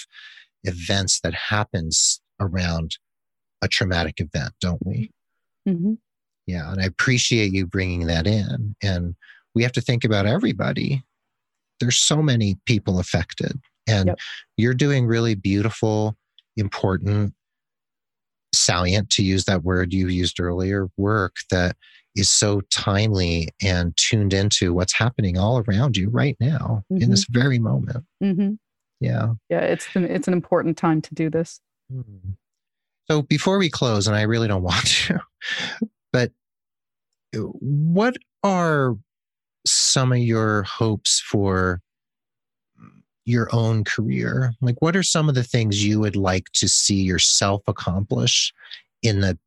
[0.64, 2.96] events that happens around
[3.62, 5.10] a traumatic event don't we
[5.68, 5.94] mm-hmm.
[6.46, 9.14] yeah and i appreciate you bringing that in and
[9.54, 11.02] we have to think about everybody
[11.80, 14.18] there's so many people affected and yep.
[14.56, 16.16] you're doing really beautiful
[16.56, 17.34] important
[18.54, 21.76] salient to use that word you used earlier work that
[22.14, 27.02] is so timely and tuned into what's happening all around you right now mm-hmm.
[27.02, 28.52] in this very moment mm-hmm.
[29.00, 31.60] yeah yeah it's it's an important time to do this
[31.90, 32.32] mm-hmm.
[33.10, 35.20] So before we close and i really don't want to
[36.12, 36.30] but
[37.32, 38.96] what are
[39.66, 41.80] some of your hopes for
[43.24, 44.52] your own career?
[44.60, 48.52] Like, what are some of the things you would like to see yourself accomplish
[49.02, 49.38] in the,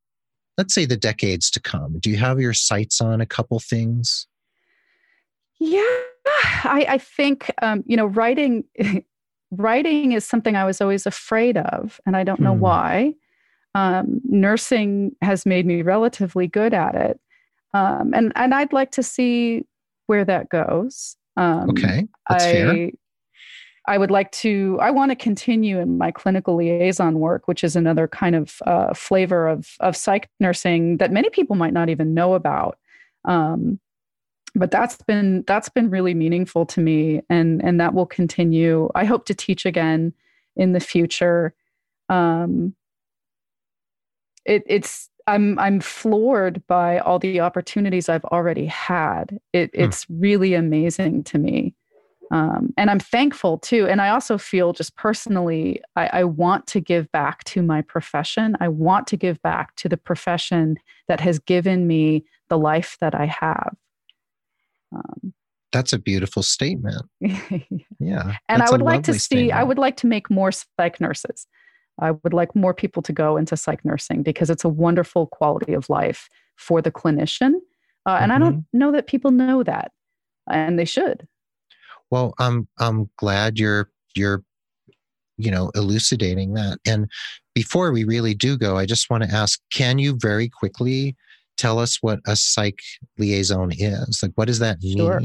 [0.57, 1.99] let's say, the decades to come?
[1.99, 4.27] Do you have your sights on a couple things?
[5.59, 5.81] Yeah,
[6.63, 8.65] I, I think um, you know writing.
[9.51, 12.59] writing is something I was always afraid of, and I don't know hmm.
[12.59, 13.13] why.
[13.75, 17.19] Um, nursing has made me relatively good at it,
[17.73, 19.65] um, and and I'd like to see
[20.07, 21.17] where that goes.
[21.37, 22.91] Um, okay, that's I, fair.
[23.87, 27.75] I would like to, I want to continue in my clinical liaison work, which is
[27.75, 32.15] another kind of uh, flavor of, of psych nursing that many people might not even
[32.15, 32.79] know about.
[33.25, 33.79] Um,
[34.55, 39.03] but that's been that's been really meaningful to me and and that will continue i
[39.03, 40.13] hope to teach again
[40.55, 41.53] in the future
[42.09, 42.73] um
[44.45, 49.81] it, it's i'm i'm floored by all the opportunities i've already had it, hmm.
[49.81, 51.75] it's really amazing to me
[52.31, 53.87] um, and I'm thankful too.
[53.87, 58.57] And I also feel just personally, I, I, want to give back to my profession.
[58.59, 60.77] I want to give back to the profession
[61.07, 63.75] that has given me the life that I have.
[64.91, 65.33] Um,
[65.71, 67.05] that's a beautiful statement.
[67.19, 68.37] yeah.
[68.47, 69.53] And I would like to see, statement.
[69.53, 71.47] I would like to make more psych nurses.
[71.99, 75.73] I would like more people to go into psych nursing because it's a wonderful quality
[75.73, 77.53] of life for the clinician.
[78.05, 78.31] Uh, and mm-hmm.
[78.31, 78.77] I don't mm-hmm.
[78.77, 79.91] know that people know that,
[80.49, 81.27] and they should.
[82.11, 84.43] Well, I'm I'm glad you're you're
[85.37, 86.77] you know elucidating that.
[86.85, 87.09] And
[87.53, 91.15] before we really do go, I just want to ask: Can you very quickly
[91.57, 92.79] tell us what a psych
[93.17, 94.19] liaison is?
[94.21, 94.97] Like, what does that mean?
[94.97, 95.21] Sure.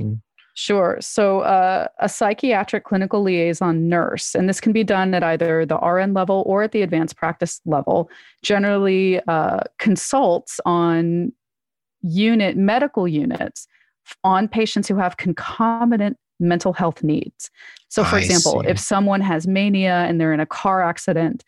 [0.61, 0.99] Sure.
[1.01, 5.79] So, uh, a psychiatric clinical liaison nurse, and this can be done at either the
[5.79, 8.11] RN level or at the advanced practice level,
[8.43, 11.33] generally uh, consults on
[12.03, 13.69] unit medical units
[14.23, 17.51] on patients who have concomitant mental health needs.
[17.89, 18.69] So, for I example, see.
[18.69, 21.43] if someone has mania and they're in a car accident,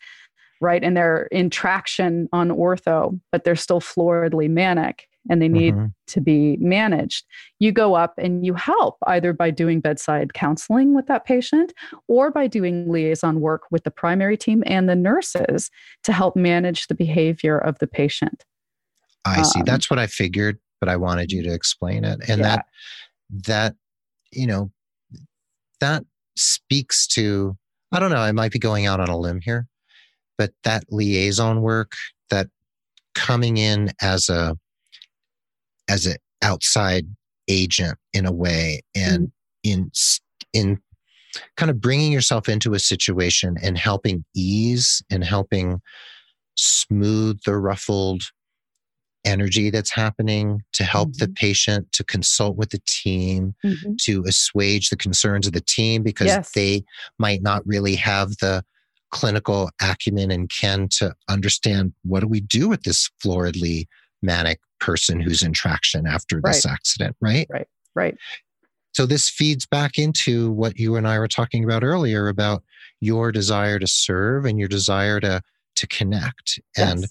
[0.59, 5.73] right, and they're in traction on ortho, but they're still floridly manic and they need
[5.73, 5.87] mm-hmm.
[6.07, 7.25] to be managed,
[7.59, 11.73] you go up and you help either by doing bedside counseling with that patient
[12.07, 15.69] or by doing liaison work with the primary team and the nurses
[16.03, 18.43] to help manage the behavior of the patient.
[19.25, 19.59] I see.
[19.59, 22.19] Um, That's what I figured, but I wanted you to explain it.
[22.27, 22.55] And yeah.
[22.55, 22.65] that
[23.45, 23.75] that
[24.31, 24.71] you know
[25.79, 26.03] that
[26.35, 27.57] speaks to,
[27.91, 29.67] I don't know, I might be going out on a limb here,
[30.37, 31.93] but that liaison work,
[32.29, 32.47] that
[33.15, 34.57] coming in as a,
[35.93, 37.05] as an outside
[37.47, 39.27] agent in a way and
[39.65, 39.81] mm-hmm.
[39.83, 39.91] in,
[40.53, 40.79] in
[41.55, 45.79] kind of bringing yourself into a situation and helping ease and helping
[46.55, 48.23] smooth the ruffled
[49.23, 51.25] energy that's happening to help mm-hmm.
[51.25, 53.93] the patient to consult with the team mm-hmm.
[54.01, 56.51] to assuage the concerns of the team because yes.
[56.53, 56.83] they
[57.19, 58.63] might not really have the
[59.11, 63.87] clinical acumen and can to understand what do we do with this floridly
[64.23, 66.73] manic person who's in traction after this right.
[66.73, 68.17] accident right right right
[68.93, 72.63] so this feeds back into what you and I were talking about earlier about
[72.99, 75.41] your desire to serve and your desire to
[75.75, 76.91] to connect yes.
[76.91, 77.05] and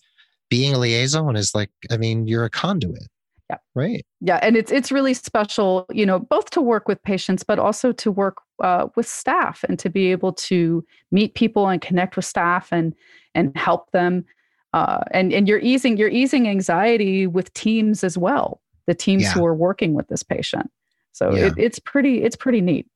[0.52, 3.08] being a liaison is like, I mean, you're a conduit.
[3.48, 3.56] Yeah.
[3.74, 4.04] Right.
[4.20, 4.38] Yeah.
[4.42, 8.10] And it's it's really special, you know, both to work with patients, but also to
[8.10, 12.68] work uh, with staff and to be able to meet people and connect with staff
[12.70, 12.94] and
[13.34, 14.26] and help them.
[14.72, 18.60] Uh, and and you're easing you're easing anxiety with teams as well.
[18.86, 19.32] The teams yeah.
[19.32, 20.70] who are working with this patient.
[21.12, 21.46] So Yeah.
[21.46, 22.86] it, it's pretty it's pretty neat.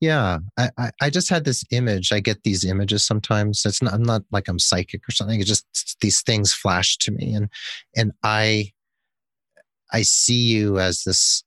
[0.00, 2.12] Yeah, I, I, I just had this image.
[2.12, 3.64] I get these images sometimes.
[3.64, 3.94] It's not.
[3.94, 5.40] I'm not like I'm psychic or something.
[5.40, 7.48] It's just these things flash to me, and
[7.96, 8.70] and I
[9.92, 11.42] I see you as this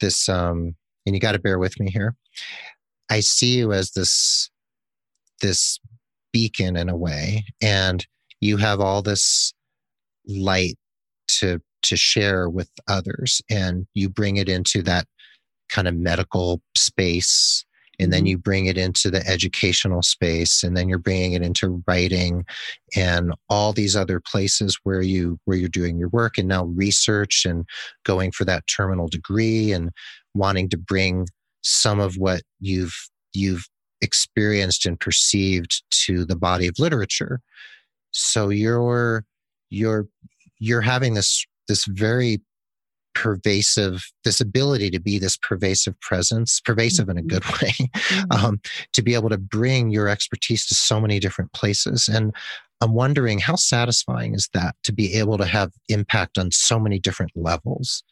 [0.00, 0.74] this um.
[1.06, 2.14] And you got to bear with me here.
[3.10, 4.50] I see you as this
[5.40, 5.80] this
[6.30, 8.06] beacon in a way, and
[8.40, 9.52] you have all this
[10.26, 10.76] light
[11.28, 15.06] to to share with others, and you bring it into that
[15.68, 17.64] kind of medical space
[18.00, 18.28] and then Mhm.
[18.30, 22.44] you bring it into the educational space and then you're bringing it into writing
[22.96, 27.44] and all these other places where you where you're doing your work and now research
[27.46, 27.64] and
[28.04, 29.90] going for that terminal degree and
[30.34, 31.26] wanting to bring
[31.62, 33.68] some of what you've you've
[34.00, 37.40] experienced and perceived to the body of literature
[38.12, 39.24] so you're
[39.70, 40.06] you're
[40.58, 42.40] you're having this this very
[43.14, 47.72] pervasive this ability to be this pervasive presence pervasive in a good way
[48.30, 48.60] um,
[48.92, 52.32] to be able to bring your expertise to so many different places and
[52.80, 56.98] i'm wondering how satisfying is that to be able to have impact on so many
[57.00, 58.04] different levels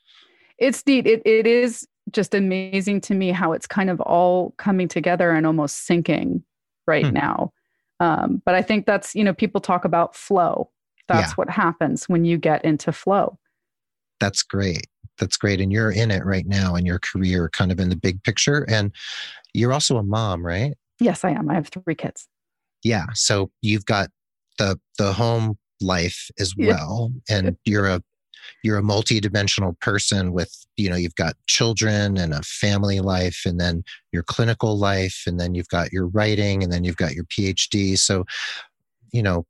[0.59, 1.07] it's neat.
[1.07, 5.47] It it is just amazing to me how it's kind of all coming together and
[5.47, 6.43] almost syncing
[6.87, 7.13] right Hmm.
[7.15, 7.53] now.
[8.01, 10.71] Um, but I think that's you know people talk about flow.
[11.09, 11.35] That's Yeah.
[11.37, 13.39] what happens when you get into flow.
[14.21, 14.87] that's great
[15.19, 17.97] that's great and you're in it right now in your career kind of in the
[17.97, 18.93] big picture and
[19.55, 21.49] you're also a mom right Yes, I am.
[21.51, 22.29] I have three kids.
[22.85, 24.11] yeah so you've got
[24.59, 26.67] the the home life as Yeah.
[26.69, 28.03] well and you're a
[28.63, 33.61] you're a multi-dimensional person with you know you've got children and a family life and
[33.61, 33.83] then
[34.13, 37.99] your clinical life and then you've got your writing and then you've got your phd
[37.99, 38.25] so
[39.13, 39.45] you know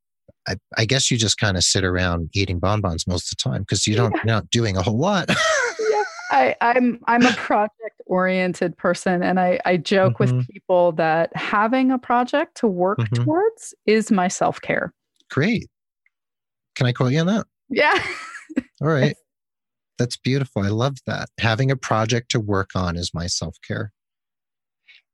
[0.49, 3.63] i, I guess you just kind of sit around eating bonbons most of the time
[3.63, 5.29] because you don't you're not doing a whole lot
[6.31, 10.21] I, I'm I'm a project oriented person, and I I joke Mhm.
[10.21, 13.25] with people that having a project to work Mhm.
[13.25, 14.93] towards is my self care.
[15.31, 15.69] great
[16.75, 17.99] can i quote you on that Yeah.
[18.81, 19.17] All right.
[19.99, 20.63] That's beautiful.
[20.63, 21.29] I love that.
[21.41, 23.93] Having a project to work on is my self-care.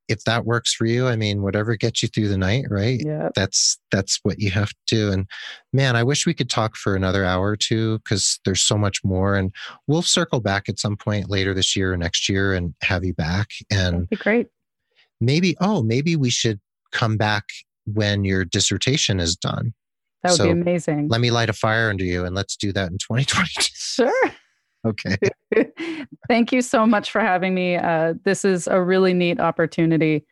[0.07, 3.01] If that works for you i mean whatever gets you through the night right?
[3.03, 3.31] Yeah.
[3.35, 5.11] that's that's what you have to do.
[5.11, 5.27] And
[5.73, 9.03] man i wish we could talk for another hour or two because there's so much
[9.03, 9.35] more.
[9.35, 9.51] And
[9.87, 13.15] we'll circle back at some point later this year or next year and have you
[13.15, 13.49] back.
[13.71, 14.49] And That'd be great.
[15.23, 16.61] maybe oh maybe we should
[16.93, 17.45] come back
[17.87, 19.73] when your dissertation is done
[20.25, 21.07] That would So, be amazing.
[21.09, 24.31] let me light a fire under you and let's do that in 2022 Sure.
[24.85, 25.17] okay
[26.29, 27.77] Thank you so much for having me.
[27.77, 30.25] Uh, this is a really neat opportunity,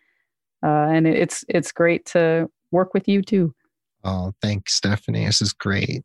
[0.65, 3.55] uh, and it's it's great to work with you too.
[4.05, 5.27] Oh, thanks, Stephanie.
[5.27, 6.03] This is great.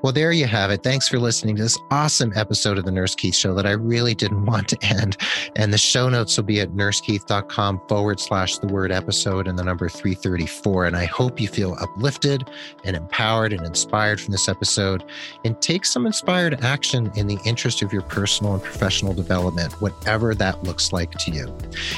[0.00, 0.84] Well, there you have it.
[0.84, 4.14] Thanks for listening to this awesome episode of the Nurse Keith Show that I really
[4.14, 5.16] didn't want to end.
[5.56, 9.64] And the show notes will be at nursekeith.com forward slash the word episode and the
[9.64, 10.86] number 334.
[10.86, 12.48] And I hope you feel uplifted
[12.84, 15.04] and empowered and inspired from this episode
[15.44, 20.32] and take some inspired action in the interest of your personal and professional development, whatever
[20.36, 21.44] that looks like to you.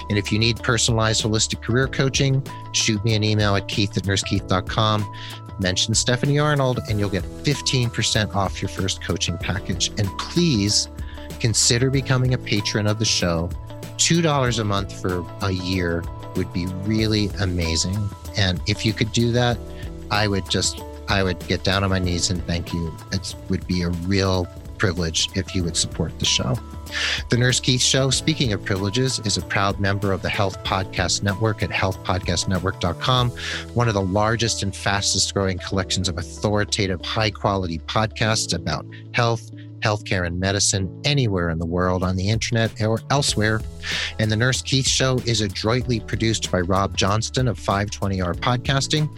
[0.09, 2.43] And if you need personalized holistic career coaching,
[2.73, 5.05] shoot me an email at keith at nursekeith.com.
[5.61, 9.89] Mention Stephanie Arnold and you'll get 15% off your first coaching package.
[9.99, 10.89] And please
[11.39, 13.51] consider becoming a patron of the show.
[13.97, 16.03] $2 a month for a year
[16.37, 17.97] would be really amazing.
[18.37, 19.59] And if you could do that,
[20.11, 22.95] I would just, I would get down on my knees and thank you.
[23.13, 24.47] It would be a real
[24.79, 26.57] privilege if you would support the show.
[27.29, 31.23] The Nurse Keith Show, speaking of privileges, is a proud member of the Health Podcast
[31.23, 33.31] Network at healthpodcastnetwork.com,
[33.75, 39.51] one of the largest and fastest growing collections of authoritative, high quality podcasts about health,
[39.81, 43.61] healthcare, and medicine anywhere in the world on the internet or elsewhere.
[44.19, 49.09] And The Nurse Keith Show is adroitly produced by Rob Johnston of 520R Podcasting,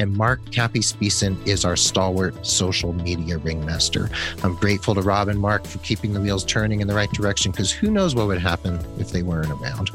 [0.00, 4.10] and Mark Capispisan is our stalwart social media ringmaster.
[4.42, 7.52] I'm grateful to Rob and Mark for keeping the wheels turning in the right direction
[7.52, 9.90] because who knows what would happen if they weren't around.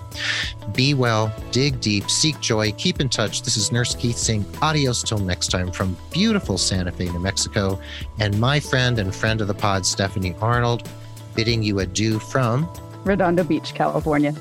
[0.74, 3.42] Be well, dig deep, seek joy, keep in touch.
[3.42, 7.80] This is Nurse Keith saying adios till next time from beautiful Santa Fe, New Mexico,
[8.20, 10.90] and my friend and friend of the pod, Stephanie Arnold,
[11.36, 12.70] bidding you adieu from
[13.06, 14.36] Redondo Beach, California.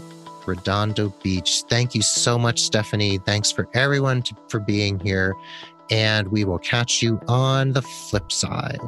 [0.45, 1.63] Redondo Beach.
[1.69, 3.19] Thank you so much, Stephanie.
[3.19, 5.37] Thanks for everyone to, for being here.
[5.89, 8.81] And we will catch you on the flip side.